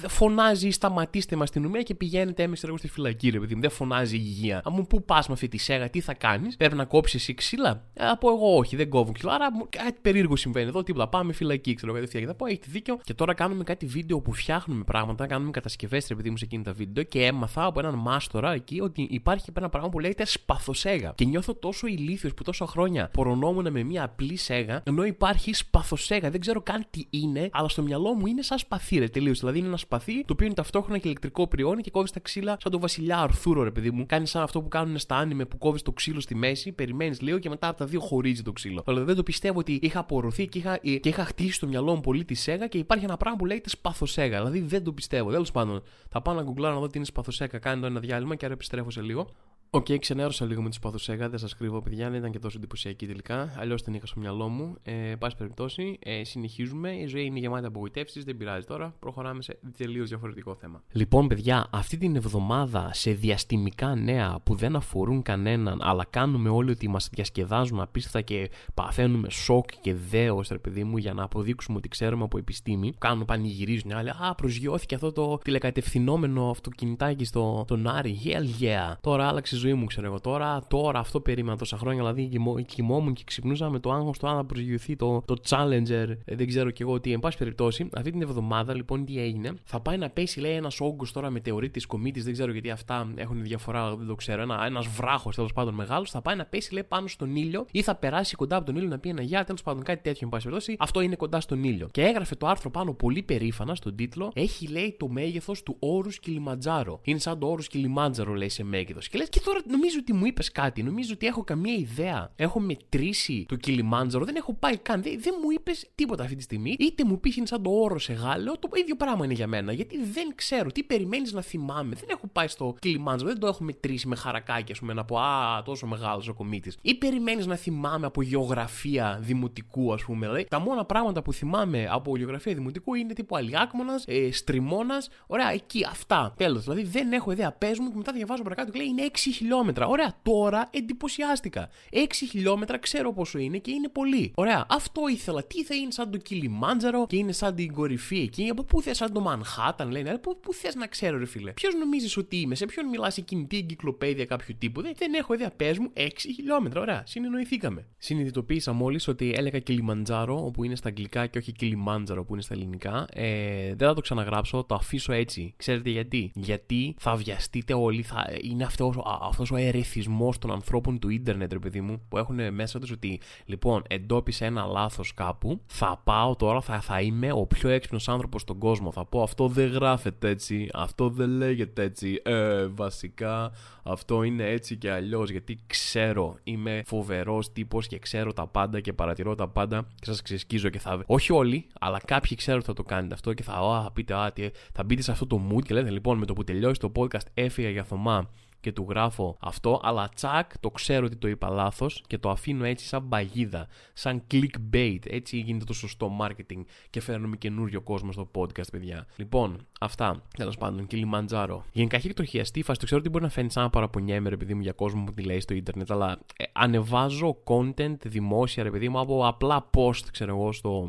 Ε, 0.02 0.08
φωνάζει, 0.08 0.70
σταματήστε 0.70 1.36
με 1.36 1.42
αστυνομία 1.42 1.82
και 1.82 1.94
πηγαίνετε 1.94 2.42
έμεσα 2.42 2.66
εγώ 2.68 2.76
στη 2.76 2.88
φυλακή, 2.88 3.30
ρε 3.30 3.38
παιδί 3.40 3.54
μου. 3.54 3.60
Δεν 3.60 3.70
φωνάζει 3.70 4.16
η 4.16 4.22
υγεία. 4.24 4.60
Αν 4.64 4.72
μου 4.76 4.86
πού 4.86 5.04
πας 5.04 5.28
με 5.28 5.34
αυτή 5.34 5.48
τη 5.48 5.58
σέγα, 5.58 5.90
τι 5.90 6.00
θα 6.00 6.14
κάνεις. 6.14 6.56
Πρέπει 6.56 6.74
να 6.74 6.84
κόψεις 6.84 7.20
εσύ 7.20 7.34
ξύλα; 7.34 7.84
Ε, 7.94 8.06
από 8.06 8.30
εγώ 8.30 8.56
όχι, 8.56 8.76
δεν 8.76 8.88
κόβω 8.88 9.12
ξύλα. 9.12 9.34
Άρα 9.34 9.46
κάτι 9.68 9.98
περίεργο 10.02 10.36
συμβαίνει 10.36 10.68
εδώ, 10.68 10.82
τίποτα. 10.82 11.08
Πάμε 11.08 11.32
φυλακή, 11.32 11.74
ξέρω 11.74 11.96
εγώ. 11.96 12.06
Δεν 12.06 12.26
θα 12.26 12.34
πω, 12.34 12.46
έχει 12.46 12.60
δίκιο. 12.66 12.98
Και 13.04 13.14
τώρα 13.14 13.34
κάνουμε 13.34 13.64
κάτι 13.64 13.86
βίντεο 13.86 14.20
που 14.20 14.32
φτιάχνουμε 14.32 14.84
πράγματα, 14.84 15.26
κάνουμε 15.26 15.50
κατασκευές, 15.50 16.06
ρε 16.08 16.14
παιδί 16.14 16.30
μου, 16.30 16.36
σε 16.36 16.44
εκείνη 16.44 16.62
τα 16.62 16.72
βίντεο 16.72 17.04
και 17.04 17.24
έμαθα 17.24 17.64
από 17.64 17.80
έναν 17.80 17.94
μάστορα 17.94 18.52
εκεί 18.52 18.80
ότι 18.80 19.06
υπάρχει 19.10 19.50
ένα 19.58 19.68
πράγμα 19.68 19.88
που 19.88 19.98
λέγεται 19.98 20.26
σπαθοσέγα. 20.26 21.12
Και 21.14 21.24
νιώθω 21.24 21.54
τόσο 21.54 21.86
ηλίθιος 22.06 22.34
που 22.34 22.42
τόσο 22.42 22.64
χρόνια 22.64 22.84
χρόνια 22.86 23.08
πορωνόμουν 23.12 23.72
με 23.72 23.82
μια 23.82 24.04
απλή 24.04 24.36
σέγα, 24.36 24.82
ενώ 24.84 25.04
υπάρχει 25.04 25.54
σπαθοσέγα. 25.54 26.30
Δεν 26.30 26.40
ξέρω 26.40 26.60
καν 26.60 26.86
τι 26.90 27.06
είναι, 27.10 27.48
αλλά 27.52 27.68
στο 27.68 27.82
μυαλό 27.82 28.14
μου 28.14 28.26
είναι 28.26 28.42
σαν 28.42 28.58
σπαθί, 28.58 28.98
ρε 28.98 29.08
τελείως. 29.08 29.38
Δηλαδή 29.38 29.58
είναι 29.58 29.66
ένα 29.66 29.76
σπαθί 29.76 30.24
το 30.24 30.32
οποίο 30.32 30.46
είναι 30.46 30.54
ταυτόχρονα 30.54 30.98
και 30.98 31.08
ηλεκτρικό 31.08 31.46
πριόνι 31.46 31.82
και 31.82 31.90
κόβεις 31.90 32.10
τα 32.10 32.20
ξύλα 32.20 32.56
σαν 32.60 32.72
τον 32.72 32.80
βασιλιά 32.80 33.18
Αρθούρο, 33.18 33.62
ρε 33.62 33.70
παιδί 33.70 33.90
μου. 33.90 34.06
Κάνεις 34.06 34.30
σαν 34.30 34.42
αυτό 34.42 34.62
που 34.62 34.68
κάνουν 34.68 34.98
στα 34.98 35.16
άνιμε 35.16 35.44
που 35.44 35.58
κόβεις 35.58 35.82
το 35.82 35.92
ξύλο 35.92 36.20
στη 36.20 36.34
μέση, 36.34 36.72
περιμένεις 36.72 37.20
λίγο 37.20 37.38
και 37.38 37.48
μετά 37.48 37.68
από 37.68 37.78
τα 37.78 37.84
δύο 37.84 38.00
χωρίζει 38.00 38.42
το 38.42 38.52
ξύλο. 38.52 38.82
Αλλά 38.86 39.04
δεν 39.04 39.16
το 39.16 39.22
πιστεύω 39.22 39.58
ότι 39.58 39.78
είχα 39.82 39.98
απορροφηθεί 39.98 40.46
και 40.46 40.58
είχα, 40.58 40.76
και 40.76 41.08
είχα 41.08 41.24
χτίσει 41.24 41.52
στο 41.52 41.66
μυαλό 41.66 41.94
μου 41.94 42.00
πολύ 42.00 42.24
τη 42.24 42.34
σέγα 42.34 42.66
και 42.66 42.78
υπάρχει 42.78 43.04
ένα 43.04 43.16
πράγμα 43.16 43.38
που 43.38 43.46
λέγεται 43.46 43.68
σπαθοσέγα. 43.68 44.36
Δηλαδή 44.36 44.60
δεν 44.60 44.84
το 44.84 44.92
πιστεύω. 44.92 45.30
Τέλος 45.30 45.50
πάντων, 45.50 45.82
θα 46.08 46.22
πάω 46.22 46.34
να 46.34 46.42
γκουγκλάρω 46.42 46.74
να 46.74 46.80
δω 46.80 46.86
τι 46.86 46.96
είναι 46.96 47.06
σπαθοσέγα. 47.06 47.58
Κάνει 47.58 47.80
το 47.80 47.86
ένα 47.86 48.00
διάλειμμα 48.00 48.34
και 48.34 48.44
άρα 48.44 48.54
επιστρέφω 48.54 48.90
σε 48.90 49.00
λίγο. 49.00 49.28
OK, 49.70 49.86
okay, 49.88 49.98
ξενέρωσα 49.98 50.46
λίγο 50.46 50.62
με 50.62 50.68
τη 50.68 50.74
Σπαθοσέγα, 50.74 51.28
δεν 51.28 51.38
σας 51.38 51.56
κρύβω, 51.56 51.82
παιδιά, 51.82 52.10
δεν 52.10 52.18
ήταν 52.18 52.30
και 52.30 52.38
τόσο 52.38 52.56
εντυπωσιακή 52.58 53.06
τελικά. 53.06 53.54
Αλλιώς 53.58 53.82
την 53.82 53.94
είχα 53.94 54.06
στο 54.06 54.20
μυαλό 54.20 54.48
μου. 54.48 54.76
Ε, 54.82 54.92
πάση 55.18 55.36
περιπτώσει, 55.36 55.98
ε, 56.02 56.24
συνεχίζουμε. 56.24 56.92
Η 56.92 57.06
ζωή 57.06 57.24
είναι 57.24 57.38
γεμάτη 57.38 57.66
απογοητεύσεις, 57.66 58.24
δεν 58.24 58.36
πειράζει 58.36 58.66
τώρα. 58.66 58.94
Προχωράμε 58.98 59.42
σε 59.42 59.58
τελείως 59.76 60.08
διαφορετικό 60.08 60.54
θέμα. 60.54 60.82
Λοιπόν, 60.92 61.28
παιδιά, 61.28 61.66
αυτή 61.70 61.96
την 61.96 62.16
εβδομάδα 62.16 62.90
σε 62.92 63.10
διαστημικά 63.10 63.94
νέα 63.94 64.38
που 64.42 64.54
δεν 64.54 64.76
αφορούν 64.76 65.22
κανέναν, 65.22 65.78
αλλά 65.82 66.04
κάνουμε 66.10 66.48
όλοι 66.48 66.70
ότι 66.70 66.88
μας 66.88 67.08
διασκεδάζουν 67.12 67.80
απίστευτα 67.80 68.20
και 68.20 68.50
παθαίνουμε 68.74 69.30
σοκ 69.30 69.70
και 69.80 69.94
δέος, 69.94 70.48
ρε 70.48 70.58
παιδί 70.58 70.84
μου, 70.84 70.96
για 70.96 71.12
να 71.12 71.22
αποδείξουμε 71.22 71.76
ότι 71.78 71.88
ξέρουμε 71.88 72.24
από 72.24 72.38
επιστήμη. 72.38 72.94
Κάνουν 72.98 73.24
πανηγυρίζουν 73.24 73.92
άλλοι. 73.92 74.10
Α, 74.10 74.34
προσγειώθηκε 74.36 74.94
αυτό 74.94 75.12
το 75.12 75.38
τηλεκατευθυνόμενο 75.38 76.50
αυτοκινητάκι 76.50 77.24
στο 77.24 77.64
τον 77.66 77.86
Άρη. 77.86 78.20
Hell 78.24 78.62
yeah. 78.62 78.94
Τώρα 79.00 79.28
άλλαξε 79.28 79.55
ζωή 79.56 79.74
μου, 79.74 79.84
ξέρω 79.84 80.06
εγώ 80.06 80.20
τώρα. 80.20 80.62
Τώρα 80.68 80.98
αυτό 80.98 81.20
περίμενα 81.20 81.56
τόσα 81.56 81.76
χρόνια. 81.76 82.12
Δηλαδή 82.12 82.64
κοιμόμουν 82.66 83.12
και 83.12 83.22
ξυπνούσα 83.26 83.70
με 83.70 83.78
το 83.78 83.92
άγχος 83.92 84.18
του 84.18 84.28
αν 84.28 84.36
θα 84.36 84.44
προσγειωθεί 84.44 84.96
το, 84.96 85.22
το 85.26 85.36
Challenger. 85.48 86.08
Ε, 86.24 86.34
δεν 86.34 86.46
ξέρω 86.46 86.70
κι 86.70 86.82
εγώ 86.82 87.00
τι. 87.00 87.12
Εν 87.12 87.20
πάση 87.20 87.38
περιπτώσει, 87.38 87.88
αυτή 87.96 88.10
την 88.10 88.22
εβδομάδα 88.22 88.74
λοιπόν 88.74 89.04
τι 89.04 89.20
έγινε. 89.20 89.52
Θα 89.64 89.80
πάει 89.80 89.96
να 89.96 90.10
πέσει, 90.10 90.40
λέει, 90.40 90.52
ένας 90.52 90.80
όγκος 90.80 91.12
τώρα 91.12 91.30
μετεωρίτη 91.30 91.86
κομίτης. 91.86 92.24
Δεν 92.24 92.32
ξέρω 92.32 92.52
γιατί 92.52 92.70
αυτά 92.70 93.12
έχουν 93.14 93.42
διαφορά, 93.42 93.96
δεν 93.96 94.06
το 94.06 94.14
ξέρω. 94.14 94.42
Ένα 94.42 94.64
ένας 94.64 94.86
βράχος 94.86 95.34
τέλος 95.34 95.52
πάντων 95.52 95.74
μεγάλος. 95.74 96.10
Θα 96.10 96.22
πάει 96.22 96.36
να 96.36 96.44
πέσει, 96.44 96.72
λέει, 96.72 96.84
πάνω 96.84 97.06
στον 97.06 97.36
ήλιο 97.36 97.66
ή 97.70 97.82
θα 97.82 97.94
περάσει 97.94 98.36
κοντά 98.36 98.56
από 98.56 98.66
τον 98.66 98.76
ήλιο 98.76 98.88
να 98.88 98.98
πει 98.98 99.08
ένα 99.08 99.22
γεια. 99.22 99.44
Τέλος 99.44 99.62
πάντων 99.62 99.82
κάτι 99.82 100.02
τέτοιο, 100.02 100.20
εν 100.22 100.28
πάση 100.28 100.44
περιπτώσει. 100.44 100.76
Αυτό 100.78 101.00
είναι 101.00 101.16
κοντά 101.16 101.40
στον 101.40 101.64
ήλιο. 101.64 101.88
Και 101.90 102.02
έγραφε 102.02 102.34
το 102.34 102.46
άρθρο 102.46 102.70
πάνω 102.70 102.92
πολύ 102.92 103.22
περήφανα 103.22 103.74
στον 103.74 103.96
τίτλο. 103.96 104.30
Έχει, 104.34 104.68
λέει, 104.68 104.96
το 104.98 105.08
μέγεθος 105.08 105.62
του 105.62 105.76
όρους 105.78 106.18
Κιλιμαντζάρο. 106.18 107.00
Είναι 107.02 107.18
σαν 107.18 107.38
το 107.38 107.46
όρους 107.46 107.68
Κιλιμάντζαρο, 107.68 108.34
λέει, 108.34 108.48
σε 108.48 108.64
μέγεθος. 108.64 109.08
Και 109.08 109.18
λες, 109.18 109.28
και 109.28 109.40
τώρα 109.46 109.60
νομίζω 109.66 109.96
ότι 110.00 110.12
μου 110.12 110.26
είπες 110.26 110.52
κάτι. 110.52 110.82
Νομίζω 110.82 111.10
ότι 111.12 111.26
έχω 111.26 111.44
καμία 111.44 111.74
ιδέα. 111.74 112.32
Έχω 112.36 112.60
μετρήσει 112.60 113.44
το 113.48 113.56
Κιλιμάντζαρο. 113.56 114.24
Δεν 114.24 114.36
έχω 114.36 114.54
πάει 114.54 114.76
καν. 114.76 115.02
Δεν, 115.02 115.20
δεν 115.20 115.34
μου 115.42 115.50
είπες 115.50 115.90
τίποτα 115.94 116.22
αυτή 116.22 116.36
τη 116.36 116.42
στιγμή. 116.42 116.76
Είτε 116.78 117.04
μου 117.04 117.20
πει 117.20 117.32
είναι 117.36 117.46
σαν 117.46 117.62
το 117.62 117.70
όρο 117.70 117.98
σε 117.98 118.12
Γάλλο. 118.12 118.58
Το 118.58 118.68
ίδιο 118.74 118.96
πράγμα 118.96 119.24
είναι 119.24 119.34
για 119.34 119.46
μένα. 119.46 119.72
Γιατί 119.72 119.96
δεν 120.04 120.32
ξέρω 120.34 120.70
τι 120.70 120.82
περιμένεις 120.82 121.32
να 121.32 121.42
θυμάμαι. 121.42 121.94
Δεν 121.94 122.08
έχω 122.08 122.26
πάει 122.32 122.48
στο 122.48 122.74
Κιλιμάντζαρο. 122.78 123.30
Δεν 123.30 123.40
το 123.40 123.46
έχω 123.46 123.64
μετρήσει 123.64 124.08
με 124.08 124.16
χαρακάκι, 124.16 124.72
ας 124.72 124.78
πούμε, 124.78 124.92
να 124.92 125.04
πω 125.04 125.18
Α, 125.18 125.62
τόσο 125.62 125.86
μεγάλος 125.86 126.28
ο 126.28 126.34
κομίτης. 126.34 126.76
Ή 126.82 126.94
περιμένεις 126.94 127.46
να 127.46 127.56
θυμάμαι 127.56 128.06
από 128.06 128.22
γεωγραφία 128.22 129.18
δημοτικού, 129.22 129.92
ας 129.92 130.02
πούμε. 130.02 130.26
Δηλαδή, 130.26 130.46
τα 130.50 130.58
μόνα 130.58 130.84
πράγματα 130.84 131.22
που 131.22 131.32
θυμάμαι 131.32 131.88
από 131.90 132.16
γεωγραφία 132.16 132.54
δημοτικού 132.54 132.94
είναι 132.94 133.12
τύπου 133.12 133.36
Αλιάκμονας, 133.36 134.04
ε, 134.06 134.32
Στριμώνας. 134.32 135.08
Ωραία, 135.26 135.52
εκεί 135.52 135.86
αυτά. 135.90 136.34
Τέλος. 136.36 136.62
Δηλαδή 136.62 136.82
δεν 136.82 137.12
έχω 137.12 137.32
ιδέα. 137.32 137.52
Πες 137.52 137.78
μου 137.78 137.88
και 137.88 137.96
μετά 137.96 138.12
διαβάζω 138.12 138.42
παρακάτω 138.42 138.70
και 138.70 138.78
λέει 138.78 138.86
είναι 138.86 139.02
6 139.02 139.35
χιλιόμετρα. 139.36 139.86
Ωραία, 139.86 140.14
τώρα 140.22 140.68
εντυπωσιάστηκα. 140.72 141.68
6 141.92 141.96
χιλιόμετρα 142.30 142.78
ξέρω 142.78 143.12
πόσο 143.12 143.38
είναι 143.38 143.58
και 143.58 143.70
είναι 143.70 143.88
πολύ. 143.88 144.32
Ωραία, 144.34 144.66
αυτό 144.68 145.08
ήθελα. 145.08 145.44
Τι 145.44 145.64
θα 145.64 145.74
είναι 145.74 145.90
σαν 145.90 146.10
το 146.10 146.18
Κιλιμάντζαρο 146.18 147.06
και 147.06 147.16
είναι 147.16 147.32
σαν 147.32 147.54
την 147.54 147.72
κορυφή 147.72 148.18
εκεί; 148.18 148.48
Από 148.50 148.64
πού 148.64 148.82
θες 148.82 148.96
σαν 148.96 149.12
το 149.12 149.20
Μανχάταν, 149.20 149.90
λένε. 149.90 150.18
Πού, 150.18 150.40
πού 150.40 150.52
θες 150.52 150.74
να 150.74 150.86
ξέρω, 150.86 151.18
ρε 151.18 151.26
φίλε; 151.26 151.52
Ποιος 151.52 151.74
νομίζεις 151.74 152.16
ότι 152.16 152.36
είμαι, 152.36 152.54
σε 152.54 152.66
ποιον 152.66 152.86
μιλάς 152.88 153.14
σε 153.14 153.20
κινητή 153.20 153.56
εγκυκλοπαίδεια 153.56 154.24
κάποιου 154.24 154.54
τύπου; 154.58 154.82
Δεν, 154.82 154.92
δεν 154.96 155.14
έχω 155.14 155.34
ιδέα. 155.34 155.50
Πες 155.50 155.78
μου 155.78 155.90
6 155.94 156.08
χιλιόμετρα. 156.34 156.80
Ωραία, 156.80 157.02
συνεννοηθήκαμε. 157.06 157.86
Συνειδητοποίησα 157.98 158.72
μόλις 158.72 159.08
ότι 159.08 159.32
έλεγα 159.36 159.58
Κιλιμαντζάρο, 159.58 160.44
όπου 160.44 160.64
είναι 160.64 160.76
στα 160.76 160.88
αγγλικά 160.88 161.26
και 161.26 161.38
όχι 161.38 161.52
Κιλιμάντζαρο, 161.52 162.24
που 162.24 162.32
είναι 162.32 162.42
στα 162.42 162.54
ελληνικά. 162.54 163.06
Ε, 163.12 163.74
δεν 163.74 163.88
θα 163.88 163.94
το 163.94 164.00
ξαναγράψω, 164.00 164.64
το 164.64 164.74
αφήσω 164.74 165.12
έτσι. 165.12 165.54
Ξέρετε 165.56 165.90
γιατί; 165.90 166.32
Γιατί 166.34 166.94
θα 166.98 167.14
βιαστείτε 167.14 167.74
όλοι, 167.74 168.02
θα 168.02 168.26
είναι 168.42 168.64
αυτός 168.64 168.96
αυτός 169.28 169.50
ο 169.50 169.56
ερεθισμός 169.56 170.38
των 170.38 170.52
ανθρώπων 170.52 170.98
του 170.98 171.08
ίντερνετ, 171.08 171.52
ρε 171.52 171.58
παιδί 171.58 171.80
μου, 171.80 172.02
που 172.08 172.18
έχουν 172.18 172.54
μέσα 172.54 172.78
τους 172.78 172.90
ότι 172.90 173.20
λοιπόν 173.44 173.82
εντόπισε 173.88 174.44
ένα 174.44 174.64
λάθος 174.64 175.14
κάπου. 175.14 175.60
Θα 175.66 176.00
πάω 176.04 176.36
τώρα, 176.36 176.60
θα, 176.60 176.80
θα 176.80 177.00
είμαι 177.00 177.32
ο 177.32 177.46
πιο 177.46 177.68
έξυπνος 177.68 178.08
άνθρωπος 178.08 178.40
στον 178.42 178.58
κόσμο. 178.58 178.92
Θα 178.92 179.04
πω 179.04 179.22
αυτό 179.22 179.48
δεν 179.48 179.68
γράφεται 179.68 180.28
έτσι, 180.28 180.68
αυτό 180.72 181.08
δεν 181.08 181.28
λέγεται 181.28 181.82
έτσι. 181.82 182.20
Ε, 182.24 182.66
βασικά 182.66 183.52
αυτό 183.82 184.22
είναι 184.22 184.44
έτσι 184.44 184.76
και 184.76 184.90
αλλιώς. 184.90 185.30
Γιατί 185.30 185.58
ξέρω, 185.66 186.36
είμαι 186.44 186.82
φοβερός 186.86 187.52
τύπος 187.52 187.86
και 187.86 187.98
ξέρω 187.98 188.32
τα 188.32 188.46
πάντα 188.46 188.80
και 188.80 188.92
παρατηρώ 188.92 189.34
τα 189.34 189.48
πάντα 189.48 189.86
και 189.94 190.04
σας 190.04 190.22
ξεσκίζω 190.22 190.68
και 190.68 190.78
θα. 190.78 191.02
Όχι 191.06 191.32
όλοι, 191.32 191.66
αλλά 191.80 192.00
κάποιοι 192.04 192.36
ξέρω 192.36 192.56
ότι 192.56 192.66
θα 192.66 192.72
το 192.72 192.82
κάνετε 192.82 193.14
αυτό 193.14 193.32
και 193.32 193.42
θα, 193.42 193.52
α, 193.52 193.90
πείτε, 193.90 194.14
α, 194.14 194.32
τι, 194.32 194.48
θα 194.72 194.84
μπείτε 194.84 195.02
σε 195.02 195.10
αυτό 195.10 195.26
το 195.26 195.40
mood 195.50 195.62
και 195.62 195.74
λέτε 195.74 195.90
λοιπόν 195.90 196.18
με 196.18 196.26
το 196.26 196.32
που 196.32 196.44
τελειώσει 196.44 196.80
το 196.80 196.92
podcast 196.96 197.26
έφυγα 197.34 197.70
για 197.70 197.84
Θωμά 197.84 198.30
και 198.66 198.72
του 198.72 198.86
γράφω 198.88 199.36
αυτό, 199.40 199.80
αλλά 199.82 200.08
τσακ 200.14 200.58
το 200.58 200.70
ξέρω 200.70 201.06
ότι 201.06 201.16
το 201.16 201.28
είπα 201.28 201.48
λάθος 201.48 202.02
και 202.06 202.18
το 202.18 202.30
αφήνω 202.30 202.64
έτσι 202.64 202.86
σαν 202.86 203.08
παγίδα, 203.08 203.68
σαν 203.92 204.22
clickbait. 204.30 204.98
Έτσι 205.10 205.38
γίνεται 205.38 205.64
το 205.64 205.72
σωστό 205.72 206.10
marketing 206.20 206.64
και 206.90 207.00
φέρνουμε 207.00 207.36
καινούριο 207.36 207.80
κόσμο 207.80 208.12
στο 208.12 208.30
podcast, 208.34 208.70
παιδιά. 208.72 209.06
Λοιπόν, 209.16 209.66
αυτά 209.80 210.22
τέλος 210.36 210.56
πάντων, 210.56 210.86
Κιλιμαντζάρο. 210.86 211.64
Γενικά 211.72 211.96
έχει 211.96 212.06
εκτροχιαστεί 212.06 212.62
φάση. 212.62 212.78
Το 212.78 212.84
ξέρω 212.84 213.00
ότι 213.00 213.10
μπορεί 213.10 213.24
να 213.24 213.30
φαίνει 213.30 213.50
σαν 213.50 213.62
να 213.62 213.70
παραπονιέμαι, 213.70 214.28
ρε 214.28 214.36
παιδί 214.36 214.54
μου, 214.54 214.60
για 214.60 214.72
κόσμο 214.72 215.04
που 215.04 215.12
τη 215.12 215.22
λέει 215.22 215.40
στο 215.40 215.54
Ιντερνετ, 215.54 215.90
αλλά 215.90 216.18
ε, 216.36 216.44
ανεβάζω 216.52 217.36
content 217.44 217.96
δημόσια, 218.04 218.62
ρε 218.62 218.70
παιδί 218.70 218.88
μου, 218.88 218.98
από 218.98 219.26
απλά 219.26 219.70
post, 219.74 220.04
ξέρω 220.12 220.36
εγώ, 220.36 220.52
στο 220.52 220.88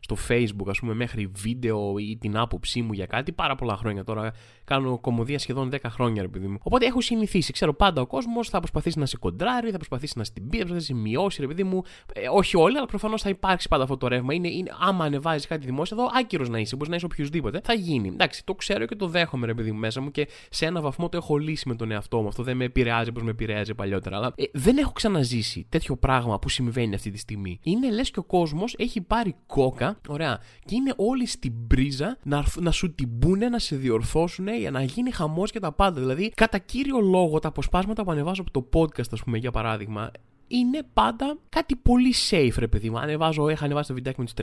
στο 0.00 0.16
facebook 0.28 0.68
ας 0.68 0.78
πούμε 0.78 0.94
μέχρι 0.94 1.30
βίντεο 1.36 1.98
ή 1.98 2.16
την 2.20 2.36
άποψή 2.36 2.82
μου 2.82 2.92
για 2.92 3.06
κάτι 3.06 3.32
πάρα 3.32 3.54
πολλά 3.54 3.76
χρόνια 3.76 4.04
τώρα 4.04 4.32
κάνω 4.64 4.98
κομμωδία 4.98 5.38
σχεδόν 5.38 5.70
10 5.72 5.76
χρόνια 5.88 6.22
ρε 6.22 6.38
μου 6.48 6.58
οπότε 6.62 6.86
έχω 6.86 6.99
συνηθίσει 7.00 7.52
ξέρω 7.52 7.74
πάντα 7.74 8.00
ο 8.00 8.06
κόσμος 8.06 8.48
θα 8.48 8.58
προσπαθήσει 8.58 8.98
να 8.98 9.06
σε 9.06 9.16
κοντράρει 9.16 9.70
θα 9.70 9.76
προσπαθήσει 9.76 10.18
να 10.18 10.24
στην 10.24 10.48
πει 10.48 10.58
θα 10.58 10.64
προσπαθήσει 10.64 10.92
να 10.92 10.98
σε 11.00 11.08
μειώσει 11.08 11.40
ρε 11.40 11.46
παιδί 11.46 11.64
μου. 11.64 11.82
Ε, 12.12 12.28
όχι 12.32 12.56
όλοι 12.56 12.76
αλλά 12.76 12.86
προφανώς 12.86 13.22
θα 13.22 13.28
υπάρξει 13.28 13.68
πάντα 13.68 13.82
αυτό 13.82 13.96
το 13.96 14.08
ρεύμα. 14.08 14.34
Είναι, 14.34 14.48
είναι 14.48 14.70
άμα 14.80 15.04
ανεβάζεις 15.04 15.46
κάτι 15.46 15.66
δημόσιο 15.66 15.96
εδώ 16.00 16.10
άκυρος 16.14 16.48
να 16.48 16.58
είσαι 16.58 16.76
μπορείς 16.76 16.90
να 16.90 16.96
είσαι 16.96 17.04
οποιοδήποτε 17.04 17.60
θα 17.64 17.72
γίνει. 17.72 18.08
Εντάξει 18.08 18.44
το 18.44 18.54
ξέρω 18.54 18.86
και 18.86 18.96
το 18.96 19.06
δέχομαι 19.06 19.46
ρε 19.46 19.54
παιδί 19.54 19.72
μου 19.72 19.78
μέσα 19.78 20.00
μου 20.00 20.10
και 20.10 20.28
σε 20.50 20.66
ένα 20.66 20.80
βαθμό 20.80 21.08
το 21.08 21.16
έχω 21.16 21.36
λύσει 21.36 21.68
με 21.68 21.74
τον 21.74 21.90
εαυτό 21.90 22.20
μου. 22.20 22.28
Αυτό 22.28 22.42
δεν 22.42 22.56
με 22.56 22.64
επηρεάζει 22.64 23.08
όπως 23.08 23.22
με 23.22 23.30
επηρεάζει 23.30 23.74
παλιότερα 23.74 24.16
αλλά 24.16 24.32
ε, 24.36 24.44
δεν 24.52 24.78
έχω 24.78 24.92
ξαναζήσει 24.92 25.66
τέτοιο 25.68 25.96
πράγμα 25.96 26.38
που 26.38 26.48
συμβαίνει 26.48 26.94
αυτή 26.94 27.10
τη 27.10 27.18
στιγμή. 27.18 27.58
Είναι 27.62 27.90
λες 27.90 28.10
και 28.10 28.18
ο 28.18 28.24
κόσμος 28.24 28.74
έχει 28.78 29.00
πάρει 29.00 29.34
κόκα 29.46 30.00
Ωραία. 30.08 30.40
Και 30.64 30.74
είναι 30.74 30.92
όλοι 30.96 31.26
στην 31.26 31.66
πρίζα 31.66 32.18
να, 32.22 32.44
να 32.60 32.70
σου 32.70 32.94
την 32.94 33.18
πούνε, 33.18 33.48
να 33.48 33.58
σε 33.58 33.76
διορθώσουν, 33.76 34.48
για 34.48 34.70
να 34.70 34.82
γίνει 34.82 35.10
χαμός 35.10 35.50
και 35.50 35.60
τα 35.60 35.72
πάντα. 35.72 36.00
Δηλαδή, 36.00 36.30
κατά 36.34 36.58
κύριο 36.58 36.89
λόγο, 36.98 37.38
τα 37.38 37.48
αποσπάσματα 37.48 38.04
που 38.04 38.10
ανεβάζω 38.10 38.42
από 38.42 38.50
το 38.50 38.68
podcast, 38.72 39.12
ας 39.12 39.22
πούμε, 39.22 39.38
για 39.38 39.50
παράδειγμα, 39.50 40.10
είναι 40.50 40.82
πάντα 40.92 41.36
κάτι 41.48 41.76
πολύ 41.76 42.14
safe, 42.30 42.54
ρε 42.58 42.68
παιδί 42.68 42.90
μου. 42.90 42.98
Ανεβάζω, 42.98 43.48
είχα 43.48 43.64
ανεβάσει 43.64 43.88
το 43.88 43.94
βιντεάκι 43.94 44.20
με 44.20 44.24
τους 44.24 44.34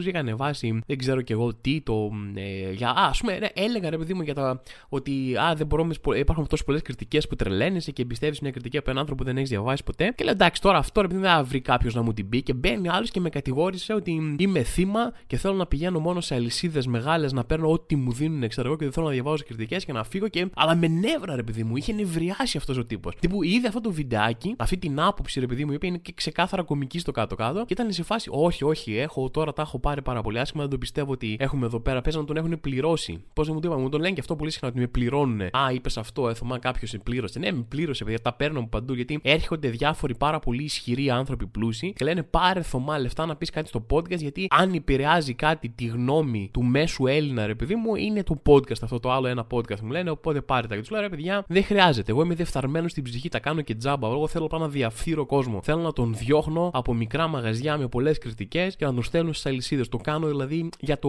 300, 0.00 0.06
είχα 0.06 0.18
ανεβάσει 0.18 0.82
δεν 0.86 0.98
ξέρω 0.98 1.20
κι 1.20 1.32
εγώ 1.32 1.54
τι, 1.54 1.80
το. 1.80 2.10
Ε, 2.34 2.72
για, 2.72 2.88
α, 2.88 3.10
πούμε, 3.18 3.38
ρε, 3.38 3.48
έλεγα 3.54 3.90
ρε 3.90 3.98
παιδί 3.98 4.14
μου 4.14 4.22
για 4.22 4.34
τα. 4.34 4.62
Ότι 4.88 5.36
α, 5.36 5.54
δεν 5.54 5.66
μπορώ, 5.66 5.88
υπάρχουν 6.16 6.46
τόσες 6.46 6.64
πολλές 6.64 6.82
κριτικές 6.82 7.28
που 7.28 7.36
τρελαίνεσαι 7.36 7.90
και 7.90 8.02
εμπιστεύεις 8.02 8.40
μια 8.40 8.50
κριτική 8.50 8.76
από 8.76 8.90
έναν 8.90 9.00
άνθρωπο 9.00 9.22
που 9.22 9.28
δεν 9.28 9.36
έχεις 9.36 9.48
διαβάσει 9.48 9.84
ποτέ. 9.84 10.12
Και 10.16 10.24
λέω 10.24 10.32
εντάξει, 10.32 10.60
τώρα 10.60 10.78
αυτό 10.78 11.00
ρε 11.00 11.06
παιδί 11.08 11.20
δεν 11.20 11.30
θα 11.30 11.42
βρει 11.42 11.60
κάποιος 11.60 11.94
να 11.94 12.02
μου 12.02 12.12
την 12.12 12.28
πει. 12.28 12.42
Και 12.42 12.52
μπαίνει 12.52 12.88
άλλος 12.88 13.10
και 13.10 13.20
με 13.20 13.28
κατηγόρησε 13.28 13.94
ότι 13.94 14.36
είμαι 14.38 14.62
θύμα 14.62 15.12
και 15.26 15.36
θέλω 15.36 15.54
να 15.54 15.66
πηγαίνω 15.66 15.98
μόνο 15.98 16.20
σε 16.20 16.34
αλυσίδες 16.34 16.86
μεγάλες 16.86 17.32
να 17.32 17.44
παίρνω 17.44 17.70
ό,τι 17.70 17.96
μου 17.96 18.12
δίνουν, 18.12 18.48
ξέρω 18.48 18.68
εγώ, 18.68 18.76
και 18.76 18.84
δεν 18.84 18.92
θέλω 18.92 19.06
να 19.06 19.12
διαβάζω 19.12 19.42
κριτικές 19.46 19.84
και 19.84 19.92
να 19.92 20.04
φύγω. 20.04 20.28
Και... 20.28 20.46
Αλλά 20.54 20.76
με 20.76 20.88
νεύρα, 20.88 21.36
ρε 21.36 21.42
παιδί 21.42 21.64
μου, 21.64 21.76
είχε 21.76 21.92
νευριάσει 21.92 22.56
αυτός 22.56 22.76
ο 22.76 22.84
τύπος. 22.84 23.14
Τύπου 23.20 23.42
είδε 23.42 23.68
αυτό 23.68 23.80
το 23.80 23.90
βιντεάκι, 23.90 24.54
αυτή 24.58 24.76
την 24.76 25.00
άποψη 25.00 25.40
ρε 25.42 25.48
παιδί 25.48 25.64
μου, 25.64 25.72
η 25.72 25.74
οποία 25.74 25.88
είναι 25.88 25.98
και 25.98 26.12
ξεκάθαρα 26.14 26.62
κομική 26.62 26.98
στο 26.98 27.12
κάτω-κάτω. 27.12 27.64
Και 27.64 27.72
ήταν 27.72 27.92
σε 27.92 28.02
φάση, 28.02 28.28
Όχι, 28.32 28.64
όχι, 28.64 28.96
έχω 28.96 29.30
τώρα 29.30 29.52
τα 29.52 29.62
έχω 29.62 29.78
πάρει 29.78 30.02
πάρα 30.02 30.22
πολύ 30.22 30.38
άσχημα. 30.38 30.62
Δεν 30.62 30.70
το 30.70 30.78
πιστεύω 30.78 31.12
ότι 31.12 31.36
έχουμε 31.40 31.66
εδώ 31.66 31.80
πέρα. 31.80 32.00
Πες 32.00 32.16
να 32.16 32.24
τον 32.24 32.36
έχουν 32.36 32.60
πληρώσει. 32.60 33.24
Πώς 33.32 33.46
δεν 33.46 33.54
μου 33.54 33.60
το 33.60 33.68
είπα, 33.68 33.78
μου 33.78 33.88
τον 33.88 34.00
λένε 34.00 34.14
και 34.14 34.20
αυτό 34.20 34.36
πολύ 34.36 34.50
συχνά 34.50 34.68
ότι 34.68 34.78
με 34.78 34.86
πληρώνουν. 34.86 35.40
Α, 35.40 35.72
είπες 35.72 35.96
αυτό, 35.98 36.28
έθωμα 36.28 36.58
κάποιος 36.58 36.90
σε 36.90 36.98
πλήρωσε. 36.98 37.38
Ναι, 37.38 37.52
με 37.52 37.64
πλήρωσε, 37.68 38.04
παιδιά, 38.04 38.20
τα 38.20 38.32
παίρνω 38.32 38.58
από 38.58 38.68
παντού. 38.68 38.94
Γιατί 38.94 39.20
έρχονται 39.22 39.68
διάφοροι 39.68 40.16
πάρα 40.16 40.38
πολύ 40.38 40.62
ισχυροί 40.62 41.10
άνθρωποι 41.10 41.46
πλούσιοι 41.46 41.92
και 41.92 42.04
λένε 42.04 42.22
πάρε 42.22 42.62
θωμά 42.62 42.98
λεφτά 42.98 43.26
να 43.26 43.36
πεις 43.36 43.50
κάτι 43.50 43.68
στο 43.68 43.86
podcast. 43.90 44.18
Γιατί 44.18 44.46
αν 44.50 44.72
επηρεάζει 44.72 45.34
κάτι 45.34 45.68
τη 45.68 45.84
γνώμη 45.86 46.50
του 46.52 46.62
μέσου 46.62 47.06
Έλληνα, 47.06 47.46
ρε 47.46 47.54
παιδί 47.54 47.74
μου, 47.74 47.94
είναι 47.94 48.22
το 48.22 48.42
podcast 48.46 48.82
αυτό 48.82 49.00
το 49.00 49.12
άλλο 49.12 49.26
ένα 49.26 49.46
podcast 49.50 49.80
μου 49.80 49.90
λένε. 49.90 50.10
Οπότε 50.10 50.40
πάρε 50.40 50.66
τα. 50.66 50.74
Και 50.74 50.80
τους 50.80 50.90
λέω 50.90 51.00
ρε 51.00 51.08
παιδιά, 51.08 51.44
δεν 51.48 51.64
χρειάζεται. 51.64 52.10
Εγώ 52.12 52.22
είμαι 52.22 52.34
δεφθαρμένος 52.34 52.90
στην 52.90 53.02
ψυχή, 53.02 53.28
τα 53.28 53.38
κάνω 53.38 53.60
και 53.60 53.74
τζάμπα. 53.74 54.08
Εγώ 54.08 54.28
θέλω 54.28 54.46
πάνω 54.46 54.64
να 54.64 54.70
διαφθείρω 54.70 55.26
κόσμο. 55.32 55.62
Θέλω 55.62 55.82
να 55.82 55.92
τον 55.92 56.14
διώχνω 56.14 56.70
από 56.72 56.94
μικρά 56.94 57.26
μαγαζιά 57.26 57.78
με 57.78 57.88
πολλές 57.88 58.18
κριτικές 58.18 58.76
και 58.76 58.84
να 58.84 58.94
τον 58.94 59.02
στέλνω 59.02 59.32
στις 59.32 59.46
αλυσίδες. 59.46 59.88
Το 59.88 59.96
κάνω 59.96 60.26
δηλαδή 60.26 60.68
για 60.80 60.98
το. 60.98 61.08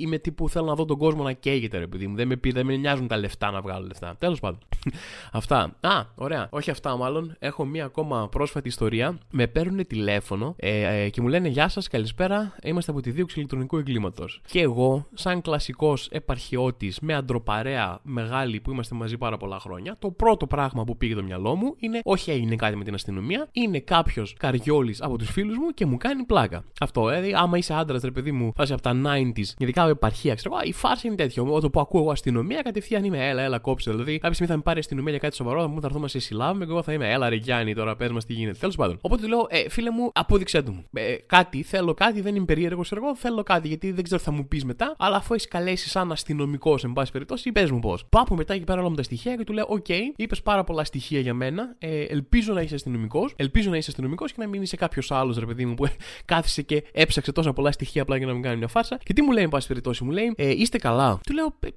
Είμαι 0.00 0.18
τύπου 0.18 0.48
θέλω 0.48 0.66
να 0.66 0.74
δω 0.74 0.84
τον 0.84 0.98
κόσμο 0.98 1.22
να 1.22 1.32
καίγεται, 1.32 1.78
ρε 1.78 1.86
παιδί 1.86 2.06
μου. 2.06 2.16
Δεν 2.16 2.26
με, 2.28 2.38
δεν 2.52 2.66
με 2.66 2.76
νοιάζουν 2.76 3.06
τα 3.06 3.16
λεφτά 3.16 3.50
να 3.50 3.60
βγάλω 3.60 3.86
λεφτά. 3.86 4.16
Τέλος 4.18 4.40
πάντων. 4.40 4.58
αυτά. 5.32 5.76
Α, 5.80 6.04
ωραία. 6.14 6.48
Όχι 6.50 6.70
αυτά 6.70 6.96
μάλλον. 6.96 7.36
Έχω 7.38 7.64
μία 7.64 7.84
ακόμα 7.84 8.28
πρόσφατη 8.28 8.68
ιστορία. 8.68 9.18
Με 9.30 9.46
παίρνουν 9.46 9.86
τηλέφωνο 9.86 10.54
ε, 10.56 11.02
ε, 11.02 11.08
και 11.08 11.20
μου 11.20 11.28
λένε 11.28 11.48
Γεια 11.48 11.68
σας, 11.68 11.88
καλησπέρα. 11.88 12.54
Είμαστε 12.62 12.90
από 12.90 13.00
τη 13.00 13.10
δίωξη 13.10 13.38
ηλεκτρονικού 13.38 13.76
εγκλήματος. 13.76 14.40
Και 14.46 14.60
εγώ, 14.60 15.06
σαν 15.14 15.40
κλασικός 15.40 16.08
επαρχιώτης 16.10 17.00
με 17.00 17.14
αντροπαρέα 17.14 17.98
μεγάλη 18.02 18.60
που 18.60 18.70
είμαστε 18.70 18.94
μαζί 18.94 19.18
πάρα 19.18 19.36
πολλά 19.36 19.58
χρόνια, 19.58 19.96
το 19.98 20.10
πρώτο 20.10 20.46
πράγμα 20.46 20.84
που 20.84 20.96
πήγε 20.96 21.14
το 21.14 21.22
μυαλό 21.22 21.54
μου 21.56 21.74
είναι 21.78 22.00
όχι 22.04 22.30
έγινε 22.30 22.56
κάτι 22.56 22.76
με 22.76 22.84
την 22.84 22.94
αστυνομία, 22.94 23.47
είναι 23.52 23.80
κάποιος 23.80 24.34
καριόλης 24.38 25.02
από 25.02 25.18
τους 25.18 25.30
φίλους 25.30 25.56
μου 25.56 25.70
και 25.70 25.86
μου 25.86 25.96
κάνει 25.96 26.24
πλάκα. 26.24 26.64
Αυτό, 26.80 27.06
δηλαδή, 27.08 27.32
άμα 27.36 27.58
είσαι 27.58 27.74
άντρας, 27.74 28.02
ρε 28.02 28.10
παιδί 28.10 28.32
μου, 28.32 28.52
φάση 28.56 28.72
από 28.72 28.82
τα 28.82 28.92
90s, 29.04 29.54
ειδικά 29.58 29.82
από 29.82 29.90
επαρχία, 29.90 30.34
ξέρω 30.34 30.56
η 30.62 30.72
φάση 30.72 31.06
είναι 31.06 31.16
τέτοιο. 31.16 31.46
Όταν 31.52 31.70
που 31.70 31.80
ακούω 31.80 32.00
εγώ 32.00 32.10
αστυνομία, 32.10 32.62
κατευθείαν 32.62 33.04
είμαι, 33.04 33.28
έλα, 33.28 33.42
έλα, 33.42 33.58
κόψε. 33.58 33.90
Δηλαδή, 33.90 34.12
κάποια 34.18 34.32
στιγμή 34.32 34.52
θα 34.52 34.56
με 34.56 34.62
πάρει 34.62 34.78
αστυνομία 34.78 35.10
για 35.10 35.20
κάτι 35.20 35.34
σοβαρό, 35.34 35.60
θα 35.60 35.68
μου 35.68 35.80
θα 35.80 35.86
έρθουμε 35.86 36.08
σε 36.08 36.18
συλλάβουμε 36.18 36.64
και 36.64 36.70
εγώ 36.70 36.82
θα 36.82 36.92
είμαι, 36.92 37.12
έλα, 37.12 37.28
ρε 37.28 37.36
Γιάννη, 37.36 37.74
τώρα 37.74 37.96
πες 37.96 38.10
μας 38.10 38.24
τι 38.24 38.32
γίνεται. 38.32 38.58
Τέλος 38.58 38.76
πάντων. 38.76 38.98
Οπότε 39.00 39.22
του 39.22 39.28
λέω, 39.28 39.46
ε, 39.48 39.68
φίλε 39.68 39.90
μου, 39.90 40.10
απόδειξέ 40.14 40.62
το 40.62 40.72
μου. 40.72 40.84
Ε, 40.92 41.14
κάτι, 41.26 41.62
θέλω 41.62 41.94
κάτι, 41.94 42.20
δεν 42.20 42.34
είμαι 42.34 42.44
περίεργος 42.44 42.92
εγώ, 42.92 43.16
θέλω 43.16 43.42
κάτι, 43.42 43.68
γιατί 43.68 43.92
δεν 43.92 44.04
ξέρω 44.04 44.20
τι 44.20 44.26
θα 44.26 44.32
μου 44.32 44.48
πεις 44.48 44.64
μετά, 44.64 44.94
αλλά 44.98 45.16
αφού 45.16 45.34
έχεις 45.34 45.48
καλέσει 45.48 45.88
σαν 45.88 46.12
αστυνομικός, 46.12 46.84
εν 46.84 46.92
πάση 46.92 47.12
περιπτώσει, 47.12 47.52
πες 47.52 47.70
μου 47.70 47.78
πώς. 47.78 48.04
Πάω 48.08 48.24
μετά 48.36 48.54
εκεί 48.54 48.64
πέρα 48.64 48.80
όλα 48.80 48.90
με 48.90 48.96
τα 48.96 49.02
στοιχεία 49.02 49.36
και 49.36 49.44
του 49.44 49.52
λέω, 49.52 49.64
OK, 49.68 49.84
okay, 49.88 50.00
είπες 50.16 50.42
πάρα 50.42 50.64
πολλά 50.64 50.84
στοιχεία 50.84 51.20
για 51.20 51.34
μένα, 51.34 51.74
ε, 51.78 52.02
ελπίζω 52.02 52.52
να 52.52 52.60
είσαι 52.60 52.74
αστυνομικός, 52.74 53.34
ελπίζω 53.38 53.70
να 53.70 53.76
είσαι 53.76 53.90
αστυνομικός 53.90 54.32
και 54.32 54.40
να 54.40 54.48
μην 54.48 54.62
είσαι 54.62 54.76
κάποιος 54.76 55.10
άλλος, 55.10 55.38
ρε 55.38 55.46
παιδί 55.46 55.66
μου, 55.66 55.74
που 55.74 55.88
κάθισε 56.24 56.62
και 56.62 56.84
έψαξε 56.92 57.32
τόσα 57.32 57.52
πολλά 57.52 57.72
στοιχεία 57.72 58.02
απλά 58.02 58.16
για 58.16 58.26
να 58.26 58.32
μην 58.32 58.42
κάνει 58.42 58.56
μια 58.56 58.68
φάρσα. 58.68 58.98
Και 59.02 59.12
τι 59.12 59.22
μου 59.22 59.32
λέει, 59.32 59.44
εν 59.44 59.48
πάση 59.48 59.66
περιπτώσει, 59.66 60.04
μου 60.04 60.10
λέει, 60.10 60.34
ε, 60.36 60.50
είστε 60.50 60.78
καλά. 60.78 61.20
Του 61.26 61.32
λέω, 61.34 61.54
«Ε, 61.60 61.68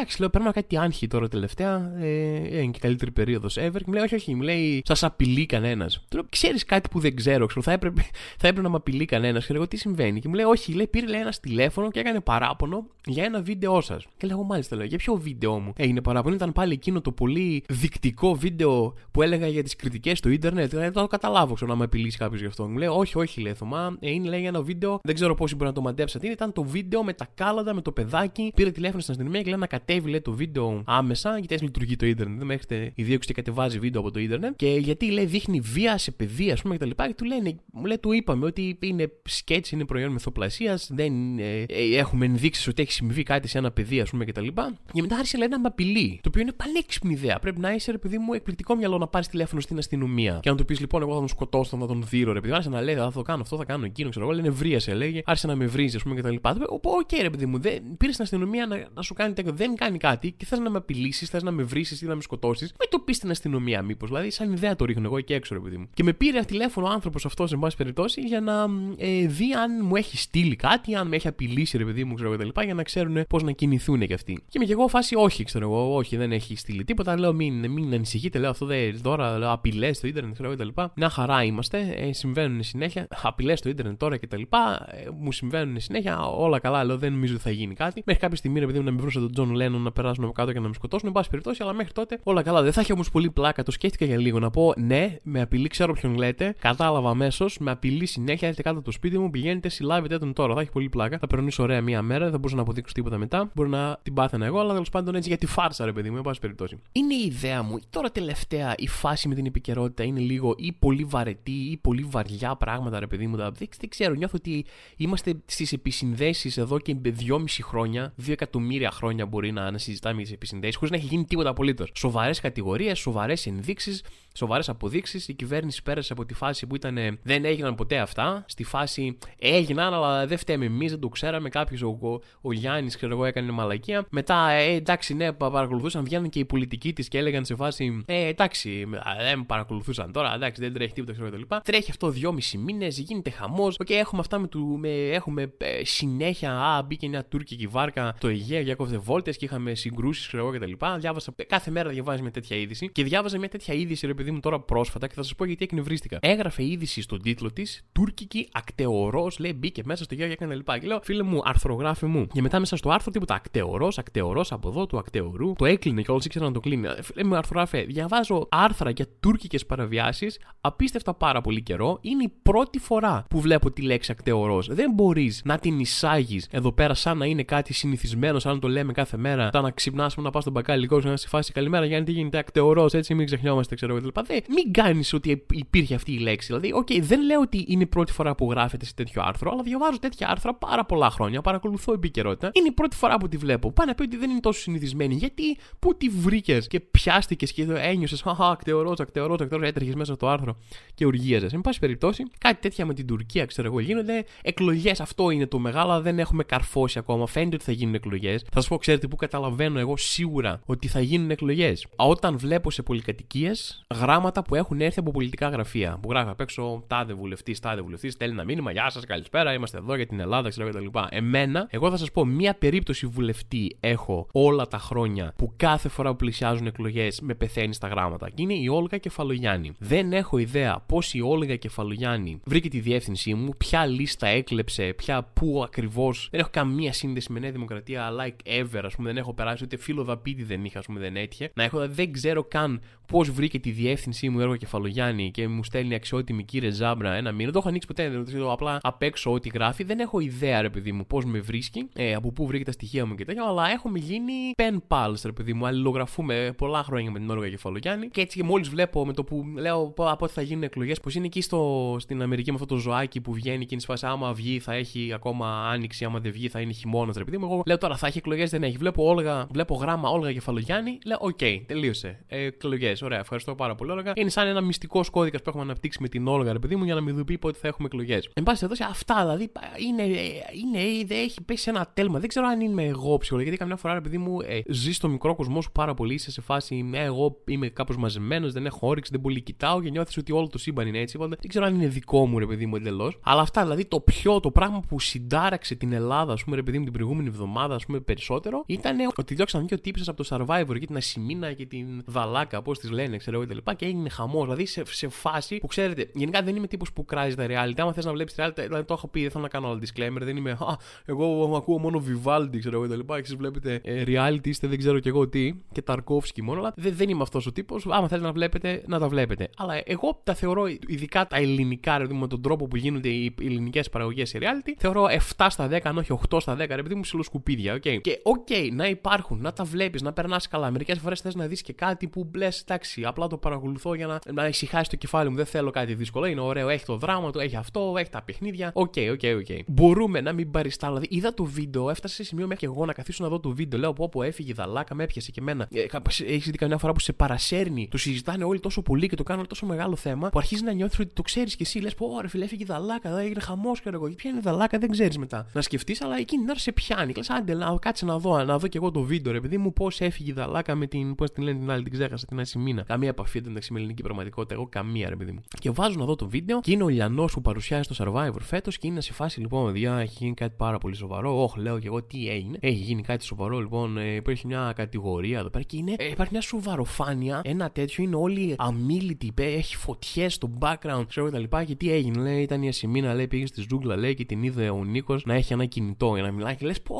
Εντάξει, 0.00 0.20
λέω, 0.20 0.30
παίρνω 0.30 0.52
κάτι 0.52 0.78
άγχη 0.78 1.06
τώρα 1.06 1.28
τελευταία. 1.28 1.92
Ε, 2.00 2.62
είναι 2.62 2.70
και 2.70 2.78
καλύτερη 2.78 3.10
περίοδος 3.10 3.56
ever. 3.60 3.76
Και 3.76 3.84
μου 3.86 3.92
λέει, 3.92 4.02
Όχι, 4.02 4.14
όχι, 4.14 4.34
μου 4.34 4.42
λέει, 4.42 4.82
Σας 4.84 5.02
απειλεί 5.02 5.46
κανένας. 5.46 5.94
Του 6.08 6.16
λέω, 6.16 6.26
Ξέρεις 6.30 6.64
κάτι 6.64 6.88
που 6.88 7.00
δεν 7.00 7.16
ξέρω, 7.16 7.46
ξέρω 7.46 7.62
θα, 7.62 7.72
έπρεπε, 7.72 8.00
θα 8.38 8.48
έπρεπε 8.48 8.62
να 8.62 8.68
με 8.68 8.76
απειλεί 8.76 9.04
κανένας. 9.04 9.46
Και 9.46 9.52
εγώ, 9.52 9.68
Τι 9.68 9.76
συμβαίνει. 9.76 10.20
Και 10.20 10.28
μου 10.28 10.34
λέει, 10.34 10.44
Όχι, 10.44 10.72
λέει, 10.72 10.86
πήρε 10.86 11.06
λέει, 11.06 11.20
ένα 11.20 11.32
τηλέφωνο 11.40 11.90
και 11.90 12.00
έκανε 12.00 12.20
παράπονο 12.20 12.86
για 13.04 13.24
ένα 13.24 13.42
βίντεο 13.42 13.80
σας. 13.80 14.06
Και 14.16 14.26
λέω, 14.26 14.42
Μάλιστα, 14.42 14.76
λέω, 14.76 14.86
Για 14.86 14.98
ποιο 14.98 15.14
βίντεο 15.14 15.58
μου 15.58 15.72
έγινε 15.76 16.00
παράπονο. 16.00 16.34
Ήταν 16.34 16.52
πάλι 16.52 16.72
εκείνο 16.72 17.00
το 17.00 17.12
πολύ 17.12 17.64
δεικτικό 17.68 18.34
βίντεο 18.34 18.94
που 19.10 19.22
έλεγα 19.22 19.46
για 19.46 19.62
τις 19.62 19.76
κριτικές 19.76 20.18
στο 20.18 20.28
ίντερνετ. 20.28 20.74
Δεν 20.74 20.92
το 20.92 21.06
καταλάβω, 21.06 21.54
ξέρω 21.54 21.70
να 21.70 21.76
με 21.76 21.84
απειλήσει 21.84 22.18
κάποιος 22.18 22.40
γι' 22.40 22.46
αυτό. 22.46 22.68
Μου 22.68 22.76
λέει, 22.76 22.88
Όχι, 22.88 23.18
όχι, 23.18 23.40
λέει, 23.40 23.54
Θωμά, 23.54 23.96
ε, 24.00 24.10
είναι 24.10 24.28
λέει 24.28 24.44
ένα 24.44 24.62
βίντεο, 24.62 25.00
δεν 25.02 25.14
ξέρω 25.14 25.34
πόσοι 25.34 25.54
μπορεί 25.54 25.68
να 25.68 25.74
το 25.74 25.80
μαντέψατε. 25.80 26.28
Ήταν 26.28 26.52
το 26.52 26.62
βίντεο 26.62 27.04
με 27.04 27.12
τα 27.12 27.26
κάλαντα, 27.34 27.74
με 27.74 27.82
το 27.82 27.92
παιδάκι. 27.92 28.52
Πήρε 28.54 28.70
τηλέφωνο 28.70 29.00
στην 29.00 29.12
αστυνομία 29.12 29.42
και 29.42 29.50
λέει 29.50 29.58
να 29.58 29.66
κατέβει 29.88 30.10
λέει, 30.10 30.20
το 30.20 30.32
βίντεο 30.32 30.82
άμεσα, 30.86 31.38
γιατί 31.38 31.54
έτσι 31.54 31.64
λειτουργεί 31.64 31.96
το 31.96 32.06
Ιντερνετ. 32.06 32.38
Δεν 32.38 32.46
με 32.46 32.54
έχετε 32.54 32.92
η 32.94 33.02
δίωξη 33.02 33.28
και 33.28 33.34
κατεβάζει 33.34 33.78
βίντεο 33.78 34.00
από 34.00 34.10
το 34.10 34.20
Ιντερνετ. 34.20 34.56
Και 34.56 34.66
γιατί 34.66 35.10
λέει 35.10 35.24
δείχνει 35.24 35.60
βία 35.60 35.98
σε 35.98 36.10
παιδεία, 36.10 36.52
ας 36.52 36.62
πούμε 36.62 36.76
κτλ. 36.76 36.88
Και, 36.88 37.04
και 37.06 37.14
του 37.14 37.24
λένε, 37.24 37.56
μου 37.72 37.84
λέει, 37.84 37.98
του 37.98 38.12
είπαμε 38.12 38.46
ότι 38.46 38.78
είναι 38.80 39.12
σκέτσι, 39.24 39.74
είναι 39.74 39.84
προϊόν 39.84 40.12
μυθοπλασίας, 40.12 40.90
δεν 40.92 41.38
ε, 41.38 41.64
ε, 41.68 41.96
έχουμε 41.96 42.24
ενδείξεις 42.24 42.66
ότι 42.66 42.82
έχει 42.82 42.92
συμβεί 42.92 43.22
κάτι 43.22 43.48
σε 43.48 43.58
ένα 43.58 43.70
παιδί, 43.70 44.00
ας 44.00 44.10
πούμε 44.10 44.24
κτλ. 44.24 44.46
Και, 44.46 44.52
και 44.92 45.00
μετά 45.00 45.16
άρχισε 45.16 45.38
λέει, 45.38 45.48
να 45.48 45.60
με 45.60 45.68
απειλεί. 45.68 46.18
Το 46.22 46.28
οποίο 46.28 46.42
είναι 46.42 46.52
πανέξυπνη 46.52 47.12
ιδέα. 47.12 47.38
Πρέπει 47.38 47.60
να 47.60 47.72
είσαι, 47.74 47.90
ρε 47.90 47.98
παιδί 47.98 48.18
μου, 48.18 48.32
εκπληκτικό 48.32 48.74
μυαλό 48.74 48.98
να 48.98 49.06
πάρεις 49.06 49.28
τηλέφωνο 49.28 49.60
στην 49.60 49.78
αστυνομία. 49.78 50.38
Και 50.42 50.50
να 50.50 50.56
του 50.56 50.64
πεις 50.64 50.80
λοιπόν, 50.80 51.02
εγώ 51.02 51.12
θα 51.12 51.18
τον 51.18 51.28
σκοτώσω, 51.28 51.76
θα 51.76 51.86
τον 51.86 52.04
δείρω, 52.08 52.32
ρε 52.32 52.40
παιδί. 52.40 52.52
Άρχισε 52.52 52.70
να 52.70 52.80
λέει, 52.80 52.94
θα 52.94 53.12
το 53.12 53.22
κάνω 53.22 53.42
αυτό, 53.42 53.56
θα 53.56 53.64
κάνω 53.64 53.84
εκείνο, 53.84 54.08
ξέρω 54.08 54.24
εγώ. 54.24 54.34
Λέει 54.34 54.50
βρίσε, 54.50 54.94
λέγε. 54.94 55.22
Άρχισε 55.24 55.46
να 55.46 55.56
με 55.56 55.66
βρίζει, 55.66 55.96
ας 55.96 56.02
πούμε 56.02 56.14
κτλ. 56.14 56.34
Okay, 56.42 57.18
ρε 57.20 57.30
παιδί 57.30 57.46
μου, 57.46 57.60
πήρε 57.98 58.12
στην 58.12 58.24
αστυνομία 58.24 58.66
να, 58.66 58.86
να 58.94 59.02
σου 59.02 59.14
κάνει 59.14 59.32
τέτοιο, 59.32 59.52
δεν 59.52 59.74
κάνει 59.78 59.98
κάτι 59.98 60.32
και 60.32 60.44
θες 60.44 60.58
να 60.58 60.70
με 60.70 60.78
απειλήσεις, 60.78 61.28
θες 61.28 61.42
να 61.42 61.50
με 61.50 61.62
βρει 61.62 61.84
ή 62.02 62.06
να 62.06 62.14
με 62.14 62.22
σκοτώσεις, 62.22 62.72
με 62.78 62.86
το 62.90 62.98
πεις 62.98 63.16
στην 63.16 63.30
αστυνομία 63.30 63.82
μήπως. 63.82 64.08
Δηλαδή, 64.08 64.30
σαν 64.30 64.52
ιδέα 64.52 64.76
το 64.76 64.84
ρίχνω 64.84 65.04
εγώ 65.04 65.16
εκεί 65.16 65.32
έξω, 65.32 65.54
ρε 65.54 65.60
παιδί 65.60 65.76
μου. 65.76 65.88
Και 65.94 66.02
με 66.02 66.12
πήρε 66.12 66.40
τηλέφωνο 66.40 66.86
ο 66.86 66.90
άνθρωπος 66.90 67.24
αυτός, 67.24 67.52
εν 67.52 67.58
πάση 67.58 67.76
περιπτώσει, 67.76 68.20
για 68.20 68.40
να 68.40 68.66
ε, 68.96 69.26
δει 69.26 69.52
αν 69.52 69.70
μου 69.82 69.96
έχει 69.96 70.16
στείλει 70.16 70.56
κάτι, 70.56 70.94
αν 70.94 71.08
με 71.08 71.16
έχει 71.16 71.28
απειλήσει, 71.28 71.78
ρε 71.78 71.84
παιδί 71.84 72.04
μου, 72.04 72.14
ξέρω 72.14 72.32
εγώ 72.32 72.48
κτλ. 72.48 72.60
Για 72.64 72.74
να 72.74 72.82
ξέρουν 72.82 73.26
πώς 73.28 73.42
να 73.42 73.52
κινηθούν 73.52 74.06
κι 74.06 74.12
αυτοί. 74.12 74.42
Και 74.48 74.58
με 74.58 74.64
και 74.64 74.72
εγώ 74.72 74.88
φάση, 74.88 75.14
όχι, 75.16 75.44
ξέρω 75.44 75.64
εγώ, 75.64 75.94
όχι, 75.96 76.16
δεν 76.16 76.32
έχει 76.32 76.56
στείλει 76.56 76.84
τίποτα. 76.84 77.18
Λέω, 77.18 77.32
μην, 77.32 77.70
μην 77.70 77.94
ανησυχείτε, 77.94 78.38
λέω 78.38 78.50
αυτό 78.50 78.66
δεν 78.66 79.02
τώρα, 79.02 79.38
λέω 79.38 79.52
απειλές 79.52 79.96
στο 79.96 80.06
ίντερνετ, 80.06 80.32
ξέρω 80.32 80.50
εγώ 80.50 80.56
κτλ. 80.56 80.82
Μια 80.94 81.08
χαρά 81.08 81.44
είμαστε, 81.44 81.94
ε, 81.96 82.12
συμβαίνουν 82.12 82.62
συνέχεια. 82.62 83.08
Απειλές 83.22 83.58
στο 83.58 83.68
ίντερνετ 83.68 83.98
τώρα 83.98 84.18
κτλ. 84.18 84.42
Ε, 84.42 85.08
μου 85.18 85.32
συμβαίνουν 85.32 85.80
συνέχεια, 85.80 86.20
όλα 86.20 86.58
καλά, 86.58 86.84
λέω, 86.84 86.98
δεν 86.98 87.12
νομίζω 87.12 87.34
ότι 87.34 87.42
θα 87.42 87.50
γίνει 87.50 87.74
κάτι. 87.74 88.02
Μέχρι 88.06 88.22
κάποια 88.22 88.36
στιγμή, 88.36 88.60
ρε 88.60 88.66
παιδί 88.66 88.78
μου, 88.78 88.84
να 88.84 88.90
με 88.90 89.00
βρουν 89.00 89.08
σαν 89.08 89.12
τον 89.12 89.32
Τζον 89.32 89.54
Λένον 89.58 89.82
να 89.82 89.92
περάσουν 89.92 90.24
από 90.24 90.32
κάτω 90.32 90.52
και 90.52 90.60
να 90.60 90.68
με 90.68 90.74
σκοτώσουν, 90.74 91.08
εν 91.08 91.14
πάση 91.14 91.30
περιπτώσει, 91.30 91.62
αλλά 91.62 91.72
μέχρι 91.72 91.92
τότε 91.92 92.18
όλα 92.22 92.42
καλά. 92.42 92.62
Δεν 92.62 92.72
θα 92.72 92.80
έχει 92.80 92.92
όμως 92.92 93.10
πολύ 93.10 93.30
πλάκα. 93.30 93.62
Το 93.62 93.70
σκέφτηκα 93.70 94.04
για 94.04 94.18
λίγο 94.18 94.38
να 94.38 94.50
πω 94.50 94.72
ναι, 94.76 95.16
με 95.22 95.40
απειλή, 95.40 95.68
ξέρω 95.68 95.92
ποιον 95.92 96.14
λέτε. 96.14 96.54
Κατάλαβα 96.58 97.10
αμέσως, 97.10 97.58
με 97.58 97.70
απειλή 97.70 98.06
συνέχεια, 98.06 98.48
έρθετε 98.48 98.68
κάτω 98.68 98.82
το 98.82 98.90
σπίτι 98.90 99.18
μου, 99.18 99.30
πηγαίνετε, 99.30 99.68
συλλάβετε 99.68 100.18
τον 100.18 100.32
τώρα. 100.32 100.54
Θα 100.54 100.60
έχει 100.60 100.70
πολύ 100.70 100.88
πλάκα. 100.88 101.18
Θα 101.18 101.26
περνούσε 101.26 101.62
ωραία 101.62 101.80
μία 101.80 102.02
μέρα, 102.02 102.22
δεν 102.22 102.30
θα 102.30 102.36
μπορούσα 102.36 102.56
να 102.56 102.62
αποδείξω 102.62 102.94
τίποτα 102.94 103.18
μετά. 103.18 103.50
Μπορεί 103.54 103.68
να 103.68 103.98
την 104.02 104.14
πάθαινα 104.14 104.46
εγώ, 104.46 104.58
αλλά 104.60 104.72
τέλος 104.72 104.88
πάντων 104.88 105.14
έτσι 105.14 105.28
για 105.28 105.38
τη 105.38 105.46
φάρσα, 105.46 105.84
ρε 105.84 105.92
παιδί 105.92 106.10
μου, 106.10 106.16
εν 106.16 106.22
πάση 106.22 106.40
περιπτώσει. 106.40 106.78
Είναι 106.92 107.14
η 107.14 107.24
ιδέα 107.26 107.62
μου. 107.62 107.78
Τώρα 107.90 108.10
τελευταία 108.10 108.74
η 108.76 108.88
φάση 108.88 109.28
με 109.28 109.34
την 109.34 109.46
επικαιρότητα 109.46 110.02
είναι 110.02 110.20
λίγο 110.20 110.54
ή 110.56 110.72
πολύ 110.72 111.04
βαρετή 111.04 111.52
ή 111.70 111.76
πολύ 111.76 112.06
βαριά 112.10 112.56
πράγματα, 112.56 113.00
ρε 113.00 113.06
παιδί 113.06 113.26
μου. 113.26 113.36
Δεν, 113.36 113.52
δεν 113.58 113.88
ξέρω, 113.88 114.14
νιώθω 114.14 114.34
ότι 114.36 114.64
είμαστε 114.96 115.34
στις 115.46 115.72
επισυνδέσεις 115.72 116.56
εδώ 116.56 116.78
και 116.78 116.96
2,5 117.04 117.44
χρόνια, 117.62 118.14
2 118.26 118.28
εκατομμύρια 118.28 118.90
χρόνια 118.90 119.26
μπορεί 119.26 119.47
να, 119.52 119.70
να 119.70 119.78
συζητάμε 119.78 120.14
για 120.14 120.24
τις 120.24 120.32
επισυνδέσεις, 120.32 120.76
χωρίς 120.76 120.90
να 120.90 120.96
έχει 120.96 121.06
γίνει 121.06 121.24
τίποτα 121.24 121.48
απολύτως. 121.48 121.90
Σοβαρές 121.94 122.40
κατηγορίες, 122.40 122.98
σοβαρές 122.98 123.46
ενδείξεις, 123.46 124.04
σοβαρές 124.34 124.68
αποδείξεις. 124.68 125.28
Η 125.28 125.34
κυβέρνηση 125.34 125.82
πέρασε 125.82 126.12
από 126.12 126.24
τη 126.24 126.34
φάση 126.34 126.66
που 126.66 126.74
ήταν 126.74 127.18
δεν 127.22 127.44
έγιναν 127.44 127.74
ποτέ 127.74 127.98
αυτά. 127.98 128.44
Στη 128.48 128.64
φάση 128.64 129.18
έγιναν, 129.38 129.94
αλλά 129.94 130.26
δεν 130.26 130.38
φταίμε 130.38 130.64
εμείς, 130.64 130.90
δεν 130.90 131.00
το 131.00 131.08
ξέραμε. 131.08 131.48
Κάποιος, 131.48 131.82
ο, 131.82 132.20
ο 132.40 132.52
Γιάννης, 132.52 132.96
ξέρω 132.96 133.12
εγώ, 133.12 133.24
έκανε 133.24 133.52
μαλακία. 133.52 134.06
Μετά, 134.10 134.50
ε, 134.50 134.74
εντάξει, 134.74 135.14
ναι, 135.14 135.32
παρακολουθούσαν, 135.32 136.04
βγαίνουν 136.04 136.28
και 136.28 136.38
οι 136.38 136.44
πολιτικοί 136.44 136.92
της 136.92 137.08
και 137.08 137.18
έλεγαν 137.18 137.44
σε 137.44 137.54
φάση, 137.54 138.04
ε, 138.06 138.26
εντάξει, 138.26 138.86
δεν 139.20 139.46
παρακολουθούσαν 139.46 140.12
τώρα, 140.12 140.34
εντάξει, 140.34 140.62
δεν 140.62 140.72
τρέχει 140.72 140.92
τίποτα, 140.92 141.12
ξέρω 141.12 141.30
κτλ. 141.30 141.54
Τρέχει 141.64 141.90
αυτό 141.90 142.10
δυόμιση 142.10 142.58
μήνες, 142.58 142.98
γίνεται 142.98 143.30
χαμός. 143.30 143.76
Okay, 143.78 143.92
έχουμε 143.94 144.20
αυτά 144.20 144.38
με, 144.38 144.46
του, 144.46 144.76
με 144.78 144.88
έχουμε 144.88 145.52
ε, 145.58 145.84
συνέχεια, 145.84 146.52
α, 146.60 146.82
μπήκε 146.82 147.08
μια 147.08 147.24
τουρκική 147.24 147.66
βάρκα 147.66 148.16
στο 148.20 148.28
Αιγαίο 148.28 148.60
για 148.60 148.76
βόλτα 148.78 149.32
και 149.38 149.44
είχαμε 149.44 149.74
συγκρούσεις, 149.74 150.26
ξέρω 150.26 150.46
εγώ 150.46 150.58
κτλ. 150.58 150.72
Διάβασα, 150.98 151.34
κάθε 151.46 151.70
μέρα 151.70 151.90
διαβάζεις 151.90 152.20
μια 152.22 152.30
τέτοια 152.30 152.56
είδηση 152.56 152.90
και 152.92 153.04
διάβαζα 153.04 153.38
μια 153.38 153.48
τέτοια 153.48 153.74
είδηση, 153.74 154.06
ρε 154.06 154.14
παιδί 154.14 154.30
μου, 154.30 154.40
τώρα 154.40 154.60
πρόσφατα 154.60 155.06
και 155.06 155.14
θα 155.14 155.22
σας 155.22 155.34
πω 155.34 155.44
γιατί 155.44 155.64
εκνευρίστηκα. 155.64 156.18
Έγραφε 156.20 156.64
είδηση 156.64 157.02
στον 157.02 157.22
τίτλο 157.22 157.52
της 157.52 157.86
Τουρκική 157.92 158.48
ακταιωρός, 158.52 159.38
λέει 159.38 159.52
μπήκε 159.56 159.82
μέσα 159.84 160.04
στο 160.04 160.14
Αιγαίο 160.14 160.26
και 160.26 160.32
έκανε 160.32 160.54
λοιπά. 160.54 160.78
Και 160.78 160.86
λέω, 160.86 161.00
φίλε 161.02 161.22
μου, 161.22 161.40
αρθρογράφη 161.44 162.06
μου. 162.06 162.26
Και 162.26 162.42
μετά 162.42 162.58
μέσα 162.58 162.76
στο 162.76 162.90
άρθρο 162.90 163.12
τίποτα 163.12 163.34
ακταιωρός, 163.34 163.98
ακταιωρός 163.98 164.52
από 164.52 164.68
εδώ 164.68 164.86
του 164.86 164.98
ακταιωρού. 164.98 165.52
Το 165.52 165.64
έκλινε 165.64 166.02
και 166.02 166.10
όλοι 166.10 166.22
ήξεραν 166.24 166.48
να 166.48 166.54
το 166.54 166.60
κλίνει. 166.60 166.88
Φίλε 167.02 167.24
μου, 167.24 167.36
αρθρογράφε, 167.36 167.80
διαβάζω 167.80 168.46
άρθρα 168.50 168.90
για 168.90 169.06
τουρκικές 169.20 169.58
παραβιάσεις 169.58 170.38
απίστευτα 170.68 171.14
πάρα 171.14 171.40
πολύ 171.40 171.62
καιρό. 171.62 171.98
Είναι 172.00 172.22
η 172.22 172.32
πρώτη 172.42 172.78
φορά 172.78 173.24
που 173.30 173.40
βλέπω 173.40 173.70
τη 173.70 173.82
λέξη 173.82 174.12
ακταιωρός. 174.12 174.68
Δεν 174.70 174.92
μπορείς 174.92 175.42
να 175.44 175.58
την 175.58 175.80
εισάγεις 175.80 176.48
εδώ 176.50 176.72
πέρα 176.72 176.94
σαν 176.94 177.18
να 177.18 177.26
είναι 177.26 177.42
κάτι 177.42 177.72
συνηθισμένο, 177.72 178.38
σαν 178.38 178.54
να 178.54 178.58
το 178.58 178.68
λέμε 178.68 178.92
κάθε 178.92 179.16
μέρα. 179.16 179.50
Τα 179.50 179.60
να 179.60 179.70
ξυπνάς 179.70 180.16
να 180.16 180.30
πας 180.30 180.42
στον 180.42 180.52
μπακάλι 180.52 180.88
να 181.02 181.16
σε 181.16 181.28
φάση 181.28 181.52
καλημέρα 181.52 181.84
για 181.84 182.04
τι 182.04 182.12
γίνεται 182.12 182.38
ακταιωρός, 182.38 182.94
έτσι 182.94 183.14
μην 183.14 183.26
ξεχνιόμαστε, 183.26 183.74
ξέρω 183.74 183.96
εγώ 183.96 184.10
κτλ. 184.10 184.32
Μην 184.48 184.72
κάνεις 184.72 185.12
ότι 185.12 185.44
υπήρχε 185.52 185.94
αυτή 185.94 186.12
η 186.12 186.18
λέξη. 186.18 186.46
Δηλαδή, 186.46 186.72
okay, 186.72 187.00
δεν 187.00 187.24
λέω 187.24 187.40
ότι 187.40 187.64
είναι 187.68 187.82
η 187.82 187.86
πρώτη 187.86 188.12
φορά 188.12 188.34
που 188.34 188.50
γράφεται 188.50 188.84
σε 188.84 188.94
τέτοιο 188.94 189.22
άρθρο, 189.24 189.50
αλλά 189.50 189.62
διαβάζω 189.62 189.98
τέτοια 189.98 190.28
άρθρα 190.28 190.54
πάρα 190.54 190.84
πολλά 190.84 191.10
χρόνια, 191.10 191.40
παρακολουθώ 191.40 191.92
επικαιρότητα. 191.92 192.50
Είναι 192.52 192.68
η 192.68 192.72
πρώτη 192.72 192.96
φορά 192.96 193.16
που 193.16 193.28
τη 193.28 193.36
βλέπω. 193.36 193.72
Πάνε 193.72 193.90
να 193.90 193.94
πει 193.94 194.02
ότι 194.02 194.16
δεν 194.16 194.30
είναι 194.30 194.40
τόσο 194.40 194.60
συνηθισμένη. 194.60 195.14
Γιατί, 195.14 195.58
πού 195.78 195.96
τη 195.96 196.08
βρήκες 196.08 196.66
και 196.66 196.80
πιάστηκες 196.80 197.52
και 197.52 197.66
ένιωσες, 197.76 198.22
Χαχά, 198.22 198.50
ακτεωρός, 198.50 199.00
ακτεωρός, 199.00 199.40
ακτεωρός, 199.40 199.68
έτρεχες 199.68 199.94
μέσα 199.94 200.14
στο 200.14 200.28
άρθρο 200.28 200.57
και 200.94 201.06
οργίαζε. 201.06 201.48
Εν 201.52 201.60
πάση 201.60 201.78
περιπτώσει, 201.78 202.22
κάτι 202.38 202.60
τέτοια 202.60 202.86
με 202.86 202.94
την 202.94 203.06
Τουρκία, 203.06 203.44
ξέρω 203.44 203.68
εγώ, 203.68 203.80
γίνονται 203.80 204.24
εκλογές. 204.42 205.00
Αυτό 205.00 205.30
είναι 205.30 205.46
το 205.46 205.58
μεγάλο, 205.58 206.00
δεν 206.00 206.18
έχουμε 206.18 206.44
καρφώσει 206.44 206.98
ακόμα. 206.98 207.26
Φαίνεται 207.26 207.54
ότι 207.54 207.64
θα 207.64 207.72
γίνουν 207.72 207.94
εκλογές. 207.94 208.42
Θα 208.42 208.60
σας 208.60 208.68
πω, 208.68 208.76
ξέρετε, 208.76 209.08
πού 209.08 209.16
καταλαβαίνω 209.16 209.78
εγώ 209.78 209.96
σίγουρα 209.96 210.60
ότι 210.66 210.88
θα 210.88 211.00
γίνουν 211.00 211.30
εκλογές. 211.30 211.86
Όταν 211.96 212.38
βλέπω 212.38 212.70
σε 212.70 212.82
πολυκατοικίες 212.82 213.84
γράμματα 213.94 214.42
που 214.42 214.54
έχουν 214.54 214.80
έρθει 214.80 214.98
από 214.98 215.10
πολιτικά 215.10 215.48
γραφεία. 215.48 215.98
Που 216.02 216.10
γράφει 216.10 216.30
απ' 216.30 216.40
έξω 216.40 216.84
τάδε 216.86 217.12
βουλευτής, 217.12 217.60
τάδε 217.60 217.80
βουλευτής, 217.80 218.12
στέλνει 218.12 218.34
ένα 218.34 218.44
μήνυμα, 218.44 218.72
Γεια 218.72 218.90
σας, 218.90 219.04
καλησπέρα, 219.04 219.52
είμαστε 219.52 219.78
εδώ 219.78 219.94
για 219.94 220.06
την 220.06 220.20
Ελλάδα, 220.20 220.48
ξέρω 220.48 220.68
κτλ. 220.68 220.86
Εμένα, 221.08 221.66
εγώ 221.70 221.90
θα 221.90 221.96
σας 221.96 222.10
πω, 222.10 222.24
μία 222.24 222.54
περίπτωση 222.54 223.06
βουλευτή 223.06 223.76
έχω 223.80 224.26
όλα 224.32 224.66
τα 224.66 224.78
χρόνια 224.78 225.32
που 225.36 225.52
κάθε 225.56 225.88
φορά 225.88 226.10
που 226.10 226.16
πλησιάζουν 226.16 226.66
εκλογές 226.66 227.20
με 227.20 227.34
πεθαίνει 227.34 227.74
στα 227.74 227.88
γράμματα. 227.88 228.30
Και 228.30 228.42
είναι 228.42 228.54
η 228.54 228.68
Όλγα 228.68 228.98
Κεφαλογιάννη. 228.98 229.72
Δεν 229.78 230.12
έχω 230.12 230.37
ιδέα 230.38 230.84
πώς 230.86 231.14
η 231.14 231.20
Όλγα 231.20 231.56
Κεφαλογιάννη 231.56 232.40
βρήκε 232.44 232.68
τη 232.68 232.80
διεύθυνσή 232.80 233.34
μου, 233.34 233.54
ποια 233.56 233.86
λίστα 233.86 234.26
έκλεψε, 234.26 234.92
ποια 234.96 235.22
πού 235.22 235.62
ακριβώς. 235.64 236.28
Δεν 236.30 236.40
έχω 236.40 236.48
καμία 236.52 236.92
σύνδεση 236.92 237.32
με 237.32 237.40
Νέα 237.40 237.50
Δημοκρατία, 237.50 238.10
like 238.20 238.60
ever, 238.60 238.80
ας 238.84 238.94
πούμε, 238.94 239.08
δεν 239.08 239.16
έχω 239.16 239.34
περάσει 239.34 239.64
ούτε 239.64 239.76
φίλο 239.76 240.04
δαπίτη 240.04 240.42
δεν 240.42 240.64
είχα, 240.64 240.78
ας 240.78 240.86
πούμε, 240.86 241.00
δεν 241.00 241.16
έτυχε. 241.16 241.50
Να 241.54 241.62
έχω, 241.62 241.88
δεν 241.88 242.12
ξέρω 242.12 242.44
καν 242.44 242.80
πώς 243.08 243.30
βρήκε 243.30 243.58
τη 243.58 243.70
διεύθυνσή 243.70 244.28
μου 244.28 244.40
έργο 244.40 244.56
Κεφαλογιάννη 244.56 245.30
και 245.30 245.48
μου 245.48 245.64
στέλνει 245.64 245.94
αξιότιμη 245.94 246.44
κύριε 246.44 246.70
Ζάμπρα 246.70 247.12
ένα 247.12 247.32
μήνα. 247.32 247.44
Δεν 247.44 247.52
το 247.52 247.58
έχω 247.58 247.68
ανοίξει 247.68 247.86
ποτέ, 247.86 248.10
δεν 248.10 248.40
το 248.40 248.52
απλά 248.52 248.78
απ' 248.82 249.02
έξω 249.02 249.32
ό,τι 249.32 249.48
γράφει. 249.48 249.84
Δεν 249.84 249.98
έχω 249.98 250.20
ιδέα, 250.20 250.62
ρε 250.62 250.70
παιδί 250.70 250.92
μου, 250.92 251.06
πώς 251.06 251.24
με 251.24 251.40
βρίσκει, 251.40 251.88
ε, 251.94 252.14
από 252.14 252.32
πού 252.32 252.46
βρήκε 252.46 252.64
τα 252.64 252.72
στοιχεία 252.72 253.06
μου 253.06 253.14
και 253.14 253.24
τέτοια, 253.24 253.44
αλλά 253.44 253.70
έχουμε 253.70 253.98
γίνει 253.98 254.32
pen 254.56 254.78
pals, 254.88 255.20
ρε 255.24 255.32
παιδί 255.32 255.52
μου. 255.52 255.66
Αλληλογραφούμε 255.66 256.54
πολλά 256.56 256.82
χρόνια 256.82 257.10
με 257.10 257.18
την 257.18 257.30
Όργα 257.30 257.48
Κεφαλογιάννη 257.48 258.08
και 258.08 258.20
έτσι 258.20 258.38
και 258.38 258.44
μόλις 258.44 258.68
βλέπω 258.68 259.06
με 259.06 259.12
το 259.12 259.24
που 259.24 259.44
λέω 259.56 259.94
από 259.96 260.24
ό,τι 260.24 260.32
θα 260.32 260.42
γίνουν 260.42 260.62
εκλογές, 260.62 261.00
πως 261.00 261.14
είναι 261.14 261.26
εκεί 261.26 261.40
στο, 261.40 261.96
στην 262.00 262.22
Αμερική 262.22 262.50
με 262.50 262.58
αυτό 262.60 262.74
το 262.74 262.80
ζωάκι 262.80 263.20
που 263.20 263.32
βγαίνει 263.32 263.64
και 263.64 263.68
είναι 263.70 263.80
σφάση 263.80 264.06
άμα 264.06 264.32
βγει 264.32 264.58
θα 264.58 264.72
έχει 264.72 265.12
ακόμα 265.14 265.68
άνοιξη, 265.68 266.04
άμα 266.04 266.18
δεν 266.18 266.32
βγει 266.32 266.48
θα 266.48 266.60
είναι 266.60 266.72
χειμώνας, 266.72 267.16
ρε 267.16 267.24
παιδί 267.24 267.38
μου. 267.38 267.44
Εγώ 267.44 267.62
λέω 267.66 267.78
τώρα 267.78 267.96
θα 267.96 268.06
έχει 268.06 268.18
εκλογές, 268.18 268.50
δεν 268.50 268.62
έχει. 268.62 268.76
Βλέπω, 268.76 269.04
Όλγα, 269.04 269.46
βλέπω 269.50 269.74
γράμμα 269.74 270.08
Όλγα 270.08 270.32
Κεφαλογιάννη, 270.32 270.98
λέω 271.06 271.16
okay, 271.20 271.60
τελείωσε. 271.66 272.18
Ε, 272.26 272.44
εκλογές. 272.44 272.97
Ωραία, 273.02 273.18
ευχαριστώ 273.18 273.54
πάρα 273.54 273.74
πολύ, 273.74 273.90
Όλγα. 273.90 274.12
Είναι 274.14 274.30
σαν 274.30 274.46
ένα 274.46 274.60
μυστικός 274.60 275.10
κώδικας 275.10 275.42
που 275.42 275.48
έχουμε 275.48 275.62
αναπτύξει 275.62 275.98
με 276.02 276.08
την 276.08 276.28
Όλγα, 276.28 276.52
ρε 276.52 276.58
παιδί 276.58 276.76
μου, 276.76 276.84
για 276.84 276.94
να 276.94 277.00
μην 277.00 277.16
δει 277.16 277.24
πει 277.24 277.38
πότε 277.38 277.58
θα 277.58 277.68
έχουμε 277.68 277.88
εκλογές. 277.92 278.30
Εν 278.34 278.42
πάση 278.42 278.60
περιπτώσει, 278.66 278.90
αυτά 278.90 279.20
δηλαδή 279.20 279.52
είναι, 279.88 280.02
είναι, 280.02 281.04
δεν 281.06 281.18
έχει 281.18 281.42
πέσει 281.42 281.70
ένα 281.70 281.90
τέλμα. 281.94 282.18
Δεν 282.18 282.28
ξέρω 282.28 282.46
αν 282.46 282.60
είμαι 282.60 282.84
εγώ 282.84 283.16
ψυχολογικά, 283.16 283.50
γιατί 283.50 283.56
καμιά 283.56 283.76
φορά, 283.76 283.94
ρε 283.94 284.00
παιδί 284.00 284.18
μου, 284.18 284.40
ε, 284.40 284.60
ζει 284.68 284.92
στο 284.92 285.08
μικρό 285.08 285.34
κοσμό 285.34 285.60
σου 285.60 285.72
πάρα 285.72 285.94
πολύ. 285.94 286.14
Είσαι 286.14 286.30
σε 286.30 286.40
φάση, 286.40 286.90
ε, 286.92 287.04
εγώ 287.04 287.36
είμαι 287.44 287.68
κάπως 287.68 287.96
μαζεμένος, 287.96 288.52
δεν 288.52 288.66
έχω 288.66 288.86
όρεξη, 288.86 289.10
δεν 289.12 289.20
πολύ 289.20 289.40
κοιτάω 289.40 289.82
και 289.82 289.90
νιώθεις 289.90 290.16
ότι 290.16 290.32
όλο 290.32 290.46
το 290.46 290.58
σύμπαν 290.58 290.86
είναι 290.86 290.98
έτσι. 290.98 291.16
Οπότε 291.16 291.36
δεν 291.40 291.48
ξέρω 291.48 291.64
αν 291.64 291.74
είναι 291.74 291.86
δικό 291.86 292.26
μου, 292.26 292.38
ρε 292.38 292.46
παιδί 292.46 292.66
μου, 292.66 292.76
εντελώς. 292.76 293.18
Αλλά 293.22 293.40
αυτά 293.40 293.62
δηλαδή 293.62 293.84
το 293.84 294.00
πιο, 294.00 294.40
το 294.40 294.50
πράγμα 294.50 294.80
που 294.88 295.00
συντάραξε 295.00 295.74
την 295.74 295.92
Ελλάδα, 295.92 296.32
ας 296.32 296.44
πούμε, 296.44 296.56
ρε 296.56 296.62
παιδί 296.62 296.78
μου, 296.78 296.84
την 296.84 296.92
προηγούμενη 296.92 297.28
εβδομάδα, 297.28 297.74
ας 297.74 297.86
πούμε, 297.86 298.00
περισσότερο, 298.00 298.64
ήταν 298.66 298.96
ότι 299.16 299.34
διώξαν 299.34 299.66
δύο 299.66 299.80
τύπισσες 299.80 300.08
από 300.08 300.24
το 300.24 300.28
Survivor 300.30 300.78
και 300.78 300.86
την 300.86 300.96
Ασημίνα 300.96 301.52
και 301.52 301.66
την 301.66 302.02
Δαλάκα, 302.06 302.62
πώς 302.62 302.78
τις 302.88 302.96
λένε, 302.96 303.16
ξέρω 303.16 303.40
εγώ 303.40 303.46
κτλ. 303.46 303.70
Και 303.76 303.86
έγινε 303.86 304.08
χαμός. 304.08 304.42
Δηλαδή 304.42 304.66
σε, 304.66 304.82
σε 304.86 305.08
φάση 305.08 305.56
που 305.58 305.66
ξέρετε, 305.66 306.10
γενικά 306.14 306.42
δεν 306.42 306.56
είμαι 306.56 306.66
τύπος 306.66 306.92
που 306.92 307.04
κράζει 307.04 307.34
τα 307.34 307.46
reality. 307.48 307.76
Άμα 307.76 307.92
θες 307.92 308.04
να 308.04 308.12
βλέπεις 308.12 308.34
reality, 308.38 308.52
δηλαδή 308.56 308.84
το 308.84 308.94
έχω 308.94 309.08
πει, 309.08 309.20
δεν 309.20 309.30
θέλω 309.30 309.42
να 309.42 309.48
κάνω 309.48 309.68
άλλο 309.68 309.80
disclaimer. 309.82 310.20
Δεν 310.20 310.36
είμαι, 310.36 310.50
Α, 310.50 310.76
εγώ 311.04 311.56
ακούω 311.56 311.78
μόνο 311.78 312.02
Vivaldi, 312.08 312.58
ξέρω 312.58 312.82
εγώ 312.82 312.94
κτλ. 312.94 313.12
Και 313.12 313.20
εσείς 313.20 313.36
βλέπετε 313.36 313.80
ε, 313.84 314.04
reality, 314.06 314.46
είστε 314.46 314.66
δεν 314.66 314.78
ξέρω 314.78 314.98
κι 314.98 315.08
εγώ 315.08 315.28
τι, 315.28 315.54
και 315.72 315.82
Ταρκόφσκι 315.82 316.42
μόνο. 316.42 316.58
Αλλά 316.60 316.72
δεν, 316.76 316.94
δεν 316.96 317.08
είμαι 317.08 317.22
αυτός 317.22 317.46
ο 317.46 317.52
τύπος. 317.52 317.86
Άμα 317.90 318.08
θέλετε 318.08 318.26
να 318.26 318.32
βλέπετε, 318.32 318.82
να 318.86 318.98
τα 318.98 319.08
βλέπετε. 319.08 319.48
Αλλά 319.56 319.82
εγώ 319.84 320.20
τα 320.24 320.34
θεωρώ, 320.34 320.66
ειδικά 320.86 321.26
τα 321.26 321.36
ελληνικά, 321.36 321.94
δηλαδή 321.94 322.14
με 322.14 322.26
τον 322.26 322.42
τρόπο 322.42 322.66
που 322.66 322.76
γίνονται 322.76 323.08
οι 323.08 323.34
ελληνικές 323.40 323.88
παραγωγές 323.88 324.28
σε 324.28 324.38
reality, 324.40 324.72
θεωρώ 324.78 325.06
7 325.36 325.46
στα 325.48 325.68
10, 325.70 325.80
αν 325.82 325.98
όχι 325.98 326.18
8 326.30 326.40
στα 326.40 326.54
10, 326.54 326.58
παιδί 326.58 326.94
μου 326.94 327.00
ψιλοσκουπίδια. 327.00 327.74
Okay. 327.74 328.00
Και 328.00 328.46
okay, 328.48 328.68
να 328.72 328.86
υπάρχουν, 328.86 329.40
να 329.40 329.52
τα 329.52 329.64
βλέπεις, 329.64 330.02
να 330.02 330.12
περνάς 330.12 330.48
καλά. 330.48 330.70
Μερικές 330.70 330.98
φορές 330.98 331.20
θες 331.20 331.34
να 331.34 331.46
δεις 331.46 331.62
και 331.62 331.72
κάτι 331.72 332.08
που 332.08 332.24
μπλε, 332.24 332.50
εντάξει, 332.78 333.04
απλά 333.04 333.26
το 333.26 333.36
παρακολουθώ 333.36 333.94
για 333.94 334.06
να, 334.06 334.18
να 334.32 334.46
ησυχάσει 334.46 334.90
το 334.90 334.96
κεφάλι 334.96 335.30
μου. 335.30 335.36
Δεν 335.36 335.46
θέλω 335.46 335.70
κάτι 335.70 335.94
δύσκολο. 335.94 336.26
Είναι 336.26 336.40
ωραίο, 336.40 336.68
έχει 336.68 336.84
το 336.84 336.96
δράμα 336.96 337.30
του, 337.30 337.38
έχει 337.38 337.56
αυτό, 337.56 337.94
έχει 337.96 338.10
τα 338.10 338.22
παιχνίδια. 338.22 338.70
Okay, 338.74 338.94
okay, 339.12 339.20
okay. 339.38 339.64
Μπορούμε 339.66 340.20
να 340.20 340.32
μην 340.32 340.50
παριστά. 340.50 340.86
Δηλαδή, 340.86 341.06
είδα 341.10 341.34
το 341.34 341.44
βίντεο, 341.44 341.90
έφτασε 341.90 342.14
σε 342.14 342.24
σημείο 342.24 342.46
μέχρι 342.46 342.66
και 342.66 342.72
εγώ 342.72 342.84
να 342.84 342.92
καθίσω 342.92 343.24
να 343.24 343.30
δω 343.30 343.40
το 343.40 343.50
βίντεο. 343.50 343.78
Λέω 343.80 343.92
πω, 343.92 344.08
πω 344.08 344.22
έφυγε 344.22 344.50
η 344.50 344.54
Δαλάκα, 344.54 344.94
με 344.94 345.02
έπιασε 345.02 345.30
και 345.30 345.40
εμένα. 345.40 345.68
Ε, 345.72 345.86
έχεις 346.26 346.50
δει 346.50 346.58
καμιά 346.58 346.78
φορά 346.78 346.92
που 346.92 347.00
σε 347.00 347.12
παρασέρνει, 347.12 347.88
το 347.90 347.98
συζητάνε 347.98 348.44
όλοι 348.44 348.60
τόσο 348.60 348.82
πολύ 348.82 349.08
και 349.08 349.16
το 349.16 349.22
κάνουν 349.22 349.46
τόσο 349.46 349.66
μεγάλο 349.66 349.96
θέμα 349.96 350.28
που 350.28 350.38
αρχίζεις 350.38 350.64
να 350.64 350.72
νιώθεις 350.72 350.98
ότι 350.98 351.12
το 351.12 351.22
ξέρεις 351.22 351.56
και 351.56 351.62
εσύ. 351.62 351.78
Λες, 351.78 351.94
πω, 351.94 352.06
ρε 352.20 352.28
φίλε, 352.28 352.44
έφυγε 352.44 352.62
η 352.62 352.66
δαλάκα, 352.66 353.10
δεν 353.10 353.24
έγινε 353.24 353.40
χαμός 353.40 353.80
και 353.80 353.90
εγώ. 353.92 354.08
Ποια 354.08 354.30
είναι 354.30 354.38
η 354.38 354.42
δαλάκα, 354.42 354.78
δεν 354.78 354.90
ξέρεις 354.90 355.18
μετά. 355.18 355.46
Να 355.52 355.62
σκεφτείς, 355.62 356.02
αλλά 356.02 356.18
εκείνη 356.18 356.40
την 356.40 356.50
ώρα 356.50 356.58
σε 356.58 356.72
πιάνει. 356.72 357.12
Κλε, 357.12 357.22
άντε, 357.28 357.54
να 357.54 357.76
κάτσε 357.80 358.04
να 358.04 358.18
δω, 358.18 358.44
να 358.44 358.58
δω 358.58 358.66
και 358.66 358.78
εγώ 358.78 358.90
το 358.90 359.00
βίντεο, 359.00 359.32
ρε 359.32 359.40
παιδί 359.40 359.58
μου, 359.58 359.72
πώς 359.72 360.00
έφυγε 360.00 360.30
η 360.30 360.34
δαλάκα 360.34 360.74
με 360.74 360.86
την. 360.86 361.14
Πώς 361.14 361.32
την 361.32 361.42
λένε 361.42 361.58
την 361.58 361.70
άλλη, 361.70 361.82
την 361.82 361.92
ξέχασα, 361.92 362.26
την 362.26 362.40
Ασημίνα. 362.68 362.82
Καμία 362.82 363.08
επαφή 363.08 363.40
δεν 363.40 363.52
με 363.52 363.78
ελληνική 363.78 364.02
πραγματικότητα, 364.02 364.54
εγώ 364.54 364.66
καμία, 364.70 365.08
ρε 365.08 365.16
παιδί 365.16 365.32
μου. 365.32 365.40
Και 365.60 365.70
βάζω 365.70 365.98
να 365.98 366.04
δω 366.04 366.14
το 366.14 366.28
βίντεο 366.28 366.60
και 366.60 366.72
είναι 366.72 366.82
ο 366.82 366.88
Λιανός 366.88 367.32
που 367.32 367.40
παρουσιάζει 367.40 367.88
το 367.88 367.94
survivor 367.98 368.40
φέτος 368.40 368.78
και 368.78 368.86
είναι 368.86 369.00
σε 369.00 369.12
φάση 369.12 369.40
λοιπόν, 369.40 369.72
παιδιά, 369.72 369.96
έχει 369.98 370.16
γίνει 370.18 370.34
κάτι 370.34 370.54
πάρα 370.56 370.78
πολύ 370.78 370.94
σοβαρό. 370.94 371.42
Όχι, 371.42 371.60
λέω 371.60 371.78
και 371.78 371.86
εγώ 371.86 372.02
τι 372.02 372.28
έγινε. 372.28 372.58
Έχει 372.60 372.82
γίνει 372.82 373.02
κάτι 373.02 373.24
σοβαρό, 373.24 373.58
λοιπόν, 373.58 373.98
ε, 373.98 374.14
υπάρχει 374.14 374.46
μια 374.46 374.72
κατηγορία 374.76 375.38
εδώ 375.38 375.48
πέρα 375.48 375.64
και 375.64 375.76
είναι, 375.76 375.94
ε, 375.98 376.08
υπάρχει 376.08 376.32
μια 376.32 376.42
σοβαροφάνεια, 376.42 377.40
ένα 377.44 377.70
τέτοιο, 377.70 378.04
είναι 378.04 378.16
όλοι 378.16 378.54
αμήλυτοι, 378.58 379.32
έχει 379.36 379.76
φωτιές 379.76 380.34
στο 380.34 380.50
background, 380.60 381.04
ξέρω 381.08 381.30
τα 381.30 381.38
λοιπά. 381.38 381.64
Και 381.64 381.74
τι 381.74 381.92
έγινε, 381.92 382.20
λέει, 382.20 382.42
ήταν 382.42 382.62
η 382.62 382.68
Ασημίνα, 382.68 383.14
λέει, 383.14 383.28
πήγε 383.28 383.46
στη 383.46 383.64
ζούγκλα, 383.68 383.96
λέει, 383.96 384.14
και 384.14 384.24
την 384.24 384.42
είδε 384.42 384.68
ο 384.68 384.84
Νίκος 384.84 385.24
να 385.24 385.34
έχει 385.34 385.52
ένα 385.52 385.64
κινητό 385.64 386.14
για 386.14 386.22
να 386.22 386.30
μιλάει 386.30 386.56
και 386.56 386.66
λες, 386.66 386.82
πω. 386.82 386.94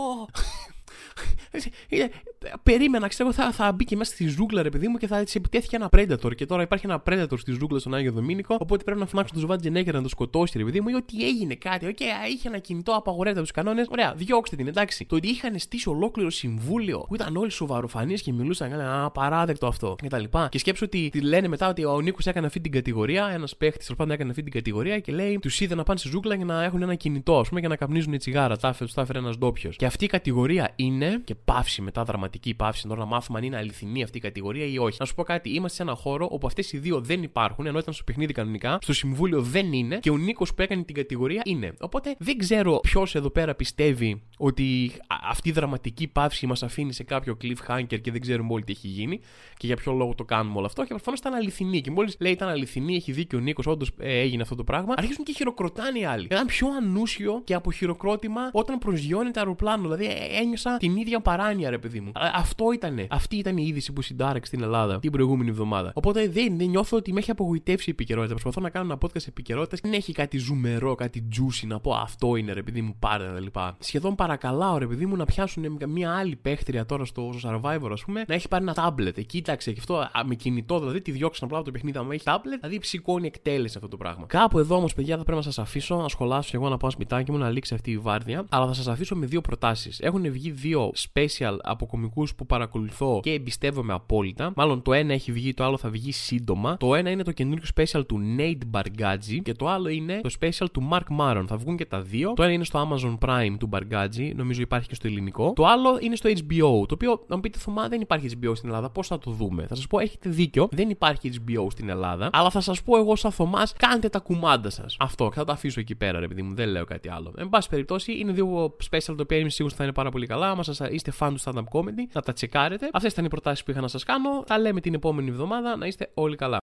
Περίμενα, 2.62 3.08
ξέρω, 3.08 3.32
θα, 3.32 3.52
θα 3.52 3.72
μπει 3.72 3.84
και 3.84 3.96
μέσα 3.96 4.12
στη 4.12 4.26
ζούγκλα, 4.26 4.62
ρε 4.62 4.68
παιδί 4.68 4.88
μου, 4.88 4.96
και 4.96 5.06
θα 5.06 5.24
της 5.24 5.32
επιτέθηκε 5.36 5.76
ένα 5.76 5.88
Predator. 5.96 6.34
Και 6.34 6.46
τώρα 6.46 6.62
υπάρχει 6.62 6.86
ένα 6.86 7.02
Predator 7.06 7.38
στη 7.38 7.52
ζούγκλα 7.52 7.78
στον 7.78 7.94
Άγιο 7.94 8.12
Δομήνικο. 8.12 8.56
Οπότε 8.58 8.84
πρέπει 8.84 9.00
να 9.00 9.06
φωνάξει 9.06 9.32
τον 9.32 9.42
Σβαρτσενέγκερ 9.42 9.94
να 9.94 10.02
το 10.02 10.08
σκοτώσει, 10.08 10.58
ρε 10.58 10.64
παιδί 10.64 10.80
μου, 10.80 10.88
ή 10.88 10.94
ότι 10.94 11.26
έγινε 11.26 11.54
κάτι. 11.54 11.86
Okay, 11.86 12.30
είχε 12.32 12.48
ένα 12.48 12.58
κινητό, 12.58 12.92
απαγορεύεται 12.92 13.40
από 13.40 13.48
τους 13.48 13.56
κανόνες. 13.56 13.86
Ωραία, 13.90 14.14
διώξτε 14.16 14.56
την, 14.56 14.66
εντάξει. 14.66 15.04
Το 15.04 15.16
ότι 15.16 15.28
είχαν 15.28 15.58
στήσει 15.58 15.88
ολόκληρο 15.88 16.30
συμβούλιο 16.30 17.04
που 17.08 17.14
ήταν 17.14 17.36
όλοι 17.36 17.50
σοβαροφανείς 17.50 18.22
και 18.22 18.32
μιλούσαν, 18.32 18.72
έκαναν 18.72 19.04
απαράδεκτο 19.04 19.66
αυτό 19.66 19.96
κτλ. 20.02 20.22
Και, 20.22 20.46
και 20.48 20.58
σκέψω 20.58 20.84
ότι 20.84 21.08
τη 21.12 21.20
λένε 21.20 21.48
μετά 21.48 21.68
ότι 21.68 21.84
ο 21.84 22.00
Νίκος 22.00 22.26
έκανε 22.26 22.46
αυτή 22.46 22.60
την 22.60 22.72
κατηγορία, 22.72 23.30
ένας 23.32 23.56
παίχτης 23.56 23.84
τέλος 23.84 23.98
πάντων 23.98 24.14
έκανε 24.14 24.30
αυτή 24.30 24.42
την 24.42 24.52
κατηγορία 24.52 24.98
και 24.98 25.12
λέει 25.12 25.38
τους 25.38 25.60
είδε 25.60 25.74
να 25.74 25.82
πάνε 25.82 25.98
στη 25.98 26.08
ζούγκλα 26.08 26.34
για 26.34 26.44
να 26.44 26.64
έχουν 26.64 26.82
ένα 26.82 26.94
κινητό, 26.94 27.38
ας 27.38 27.48
πούμε, 27.48 27.60
για 27.60 27.68
να 27.68 27.76
καπνίζουν 27.76 28.18
τσιγάρα. 28.18 28.56
Τα 28.56 28.74
έφερε 28.96 29.18
ένας 29.18 29.38
ντόπιος. 29.38 29.76
Και 29.76 29.86
αυτή 29.86 30.04
η 30.04 30.08
κατηγορία 30.08 30.72
είναι 30.76 31.20
και 31.24 31.34
παύση 31.44 31.82
μετά, 31.82 32.04
δραματική 32.04 32.54
παύση, 32.54 32.88
τώρα 32.88 33.00
να 33.00 33.06
μάθουμε 33.06 33.38
αν 33.38 33.44
είναι 33.44 33.56
αληθινή 33.56 34.02
αυτή 34.02 34.18
η 34.18 34.20
κατηγορία 34.20 34.66
ή 34.66 34.78
όχι. 34.78 34.96
Να 35.00 35.06
σου 35.06 35.14
πω 35.14 35.22
κάτι, 35.22 35.50
είμαστε 35.50 35.76
σε 35.76 35.82
ένα 35.82 35.94
χώρο 35.94 36.28
όπου 36.30 36.46
αυτές 36.46 36.72
οι 36.72 36.78
δύο 36.78 37.00
δεν 37.00 37.22
υπάρχουν, 37.22 37.66
ενώ 37.66 37.78
ήταν 37.78 37.94
στο 37.94 38.04
παιχνίδι 38.04 38.32
κανονικά, 38.32 38.78
στο 38.82 38.92
συμβούλιο 38.92 39.42
δεν 39.42 39.72
είναι 39.72 39.98
και 39.98 40.10
ο 40.10 40.16
Νίκος 40.16 40.54
που 40.54 40.62
έκανε 40.62 40.82
την 40.82 40.94
κατηγορία 40.94 41.42
είναι. 41.44 41.72
Οπότε 41.80 42.14
δεν 42.18 42.38
ξέρω 42.38 42.80
ποιος 42.80 43.14
εδώ 43.14 43.30
πέρα 43.30 43.54
πιστεύει 43.54 44.22
ότι 44.38 44.92
αυτή 45.30 45.48
η 45.48 45.52
δραματική 45.52 46.06
παύση 46.08 46.46
μας 46.46 46.62
αφήνει 46.62 46.92
σε 46.92 47.02
κάποιο 47.02 47.36
cliffhanger 47.42 48.00
και 48.00 48.10
δεν 48.10 48.20
ξέρουμε 48.20 48.52
όλοι 48.52 48.64
τι 48.64 48.72
έχει 48.72 48.88
γίνει 48.88 49.20
και 49.56 49.66
για 49.66 49.76
ποιο 49.76 49.92
λόγο 49.92 50.14
το 50.14 50.24
κάνουμε 50.24 50.56
όλο 50.56 50.66
αυτό. 50.66 50.82
Και 50.82 50.88
προφανώς 50.88 51.18
ήταν 51.18 51.34
αληθινή. 51.34 51.80
Και 51.80 51.90
μόλις 51.90 52.16
λέει 52.20 52.32
ήταν 52.32 52.48
αληθινή, 52.48 52.94
έχει 52.94 53.12
δίκιο 53.12 53.38
ο 53.38 53.40
Νίκος, 53.40 53.66
όντως 53.66 53.90
ε, 53.98 54.18
έγινε 54.18 54.42
αυτό 54.42 54.54
το 54.54 54.64
πράγμα, 54.64 54.94
αρχίζουν 54.96 55.24
και 55.24 55.32
χειροκροτάνε 55.32 55.98
οι 55.98 56.04
άλλοι. 56.04 56.24
Ήταν 56.24 56.46
πιο 56.46 56.68
ανούσιο 56.68 57.40
και 57.44 57.54
από 57.54 57.72
χειροκρότημα 57.72 58.40
όταν 58.52 58.78
προσγειώνεται 58.78 59.38
αεροπλάνο. 59.38 59.82
Δηλαδή 59.82 60.04
ε, 60.04 60.40
ένιωσα 60.40 60.76
την 60.76 60.96
ίδια 60.96 61.20
παράνοια, 61.28 61.70
ρε 61.70 61.78
παιδί 61.78 62.00
μου. 62.00 62.12
Αυτό 62.14 62.72
ήταν. 62.72 63.06
Αυτή 63.10 63.36
ήταν 63.36 63.56
η 63.56 63.64
είδηση 63.66 63.92
που 63.92 64.02
συντάρεξε 64.02 64.46
στην 64.46 64.62
Ελλάδα 64.62 64.98
την 64.98 65.10
προηγούμενη 65.10 65.50
εβδομάδα. 65.50 65.92
Οπότε 65.94 66.28
δεν, 66.28 66.56
δεν 66.58 66.68
νιώθω 66.68 66.96
ότι 66.96 67.12
με 67.12 67.18
έχει 67.18 67.30
απογοητεύσει 67.30 67.90
η 67.90 67.92
επικαιρότητα. 67.92 68.32
Προσπαθώ 68.34 68.60
να 68.60 68.70
κάνω 68.70 68.84
ένα 68.84 68.98
podcast 69.02 69.28
επικαιρότητας. 69.28 69.80
Δεν 69.80 69.92
έχει 69.92 70.12
κάτι 70.12 70.38
ζουμερό, 70.38 70.94
κάτι 70.94 71.28
juicy 71.34 71.66
να 71.66 71.80
πω 71.80 71.92
αυτό 71.94 72.36
είναι 72.36 72.52
ρε 72.52 72.62
παιδί 72.62 72.82
μου, 72.82 72.96
πάρε 72.98 73.24
τα 73.24 73.40
λοιπά. 73.40 73.76
Σχεδόν 73.78 74.14
παρακαλάω 74.14 74.78
ρε 74.78 74.86
παιδί 74.86 75.06
μου 75.06 75.16
να 75.16 75.24
πιάσουν 75.24 75.78
μια 75.86 76.16
άλλη 76.16 76.36
παίχτρια 76.36 76.86
τώρα 76.86 77.04
στο, 77.04 77.34
στο 77.38 77.60
Survivor, 77.62 77.90
ας 77.92 78.04
πούμε, 78.04 78.24
να 78.28 78.34
έχει 78.34 78.48
πάρει 78.48 78.62
ένα 78.62 78.74
τάμπλετ. 78.74 79.18
Ε, 79.18 79.22
κοίταξε 79.22 79.72
και 79.72 79.78
αυτό 79.78 79.96
α, 79.96 80.10
με 80.26 80.34
κινητό, 80.34 80.78
δηλαδή 80.78 81.00
τη 81.00 81.10
διώξαν 81.10 81.44
απλά 81.44 81.56
από 81.58 81.66
το 81.66 81.72
παιχνίδι, 81.72 81.98
μου 81.98 82.12
έχει 82.12 82.24
τάμπλετ, 82.24 82.60
δηλαδή 82.60 82.78
ψηκώνει 82.78 83.26
εκτέλεση 83.26 83.76
αυτό 83.76 83.88
το 83.88 83.96
πράγμα. 83.96 84.26
Κάπου 84.26 84.58
εδώ 84.58 84.76
όμως, 84.76 84.94
παιδιά, 84.94 85.16
θα 85.16 85.22
πρέπει 85.22 85.38
να 85.38 85.44
σας 85.44 85.58
αφήσω 85.58 85.96
να 85.96 86.08
σχολάσω 86.08 86.50
εγώ 86.54 86.68
να 86.68 86.76
πάω 86.76 86.90
σπιτάκι 86.90 87.32
μου 87.32 87.38
να 87.38 87.50
λήξει 87.50 87.74
αυτή 87.74 87.90
η 87.90 87.98
βάρδια, 87.98 88.44
αλλά 88.48 88.66
θα 88.66 88.74
σας 88.74 88.88
αφήσω 88.88 89.16
με 89.16 89.26
δύο 89.26 89.40
προτάσεις. 89.40 90.00
Έχουν 90.00 90.30
βγει 90.30 90.50
δύο 90.50 90.90
special 91.18 91.56
από 91.62 91.86
κομικούς 91.86 92.34
που 92.34 92.46
παρακολουθώ 92.46 93.20
και 93.22 93.32
εμπιστεύομαι 93.32 93.92
απόλυτα. 93.92 94.52
Μάλλον 94.56 94.82
το 94.82 94.92
ένα 94.92 95.12
έχει 95.12 95.32
βγει, 95.32 95.54
το 95.54 95.64
άλλο 95.64 95.76
θα 95.76 95.88
βγει 95.88 96.12
σύντομα. 96.12 96.76
Το 96.76 96.94
ένα 96.94 97.10
είναι 97.10 97.22
το 97.22 97.32
καινούριο 97.32 97.64
special 97.74 98.06
του 98.06 98.20
Nate 98.38 98.58
Bargazzi 98.72 99.38
και 99.42 99.52
το 99.52 99.68
άλλο 99.68 99.88
είναι 99.88 100.20
το 100.22 100.30
special 100.40 100.66
του 100.72 100.88
Mark 100.92 101.18
Maron. 101.20 101.44
Θα 101.46 101.56
βγουν 101.56 101.76
και 101.76 101.84
τα 101.84 102.00
δύο. 102.00 102.32
Το 102.36 102.42
ένα 102.42 102.52
είναι 102.52 102.64
στο 102.64 102.88
Amazon 102.88 103.18
Prime 103.28 103.56
του 103.58 103.68
Bargazzi, 103.72 104.32
νομίζω 104.34 104.60
υπάρχει 104.60 104.88
και 104.88 104.94
στο 104.94 105.06
ελληνικό. 105.06 105.52
Το 105.56 105.66
άλλο 105.66 105.98
είναι 106.00 106.16
στο 106.16 106.30
HBO, 106.30 106.86
το 106.88 106.94
οποίο 106.94 107.24
να 107.26 107.34
μου 107.34 107.40
πείτε 107.40 107.58
Θωμά 107.58 107.88
δεν 107.88 108.00
υπάρχει 108.00 108.28
HBO 108.40 108.52
στην 108.54 108.68
Ελλάδα. 108.68 108.90
Πώς 108.90 109.06
θα 109.06 109.18
το 109.18 109.30
δούμε; 109.30 109.66
Θα 109.68 109.74
σας 109.74 109.86
πω, 109.86 109.98
έχετε 109.98 110.28
δίκιο, 110.28 110.68
δεν 110.70 110.90
υπάρχει 110.90 111.30
HBO 111.46 111.66
στην 111.70 111.88
Ελλάδα. 111.88 112.30
Αλλά 112.32 112.50
θα 112.50 112.60
σας 112.60 112.82
πω 112.82 112.98
εγώ 112.98 113.16
σαν 113.16 113.32
Θωμάς, 113.32 113.72
κάντε 113.72 114.08
τα 114.08 114.18
κουμάντα 114.18 114.70
σας. 114.70 114.96
Αυτό, 114.98 115.30
θα 115.34 115.44
τα 115.44 115.52
αφήσω 115.52 115.80
εκεί 115.80 115.94
πέρα, 115.94 116.20
ρε 116.20 116.28
παιδί 116.28 116.42
μου, 116.42 116.54
δεν 116.54 116.68
λέω 116.68 116.84
κάτι 116.84 117.08
άλλο. 117.08 117.32
Εν 117.36 117.48
πάση 117.48 117.68
περιπτώσει, 117.68 118.18
είναι 118.18 118.32
δύο 118.32 118.76
special 118.90 119.14
το 119.16 119.22
οποία 119.22 119.38
είμαι 119.38 119.50
σίγουρος 119.50 119.76
θα 119.76 119.84
είναι 119.84 119.92
πάρα 119.92 120.10
πολύ 120.10 120.26
καλά. 120.26 120.50
Άμα 120.50 120.62
είστε 121.08 121.26
fan 121.26 121.34
του 121.34 121.40
stand-up 121.40 121.78
comedy, 121.78 122.06
να 122.12 122.22
τα 122.22 122.32
τσεκάρετε. 122.32 122.90
Αυτές 122.92 123.12
ήταν 123.12 123.24
οι 123.24 123.28
προτάσεις 123.28 123.64
που 123.64 123.70
είχα 123.70 123.80
να 123.80 123.88
σας 123.88 124.04
κάνω. 124.04 124.42
Τα 124.46 124.58
λέμε 124.58 124.80
την 124.80 124.94
επόμενη 124.94 125.28
εβδομάδα. 125.28 125.76
Να 125.76 125.86
είστε 125.86 126.10
όλοι 126.14 126.36
καλά. 126.36 126.56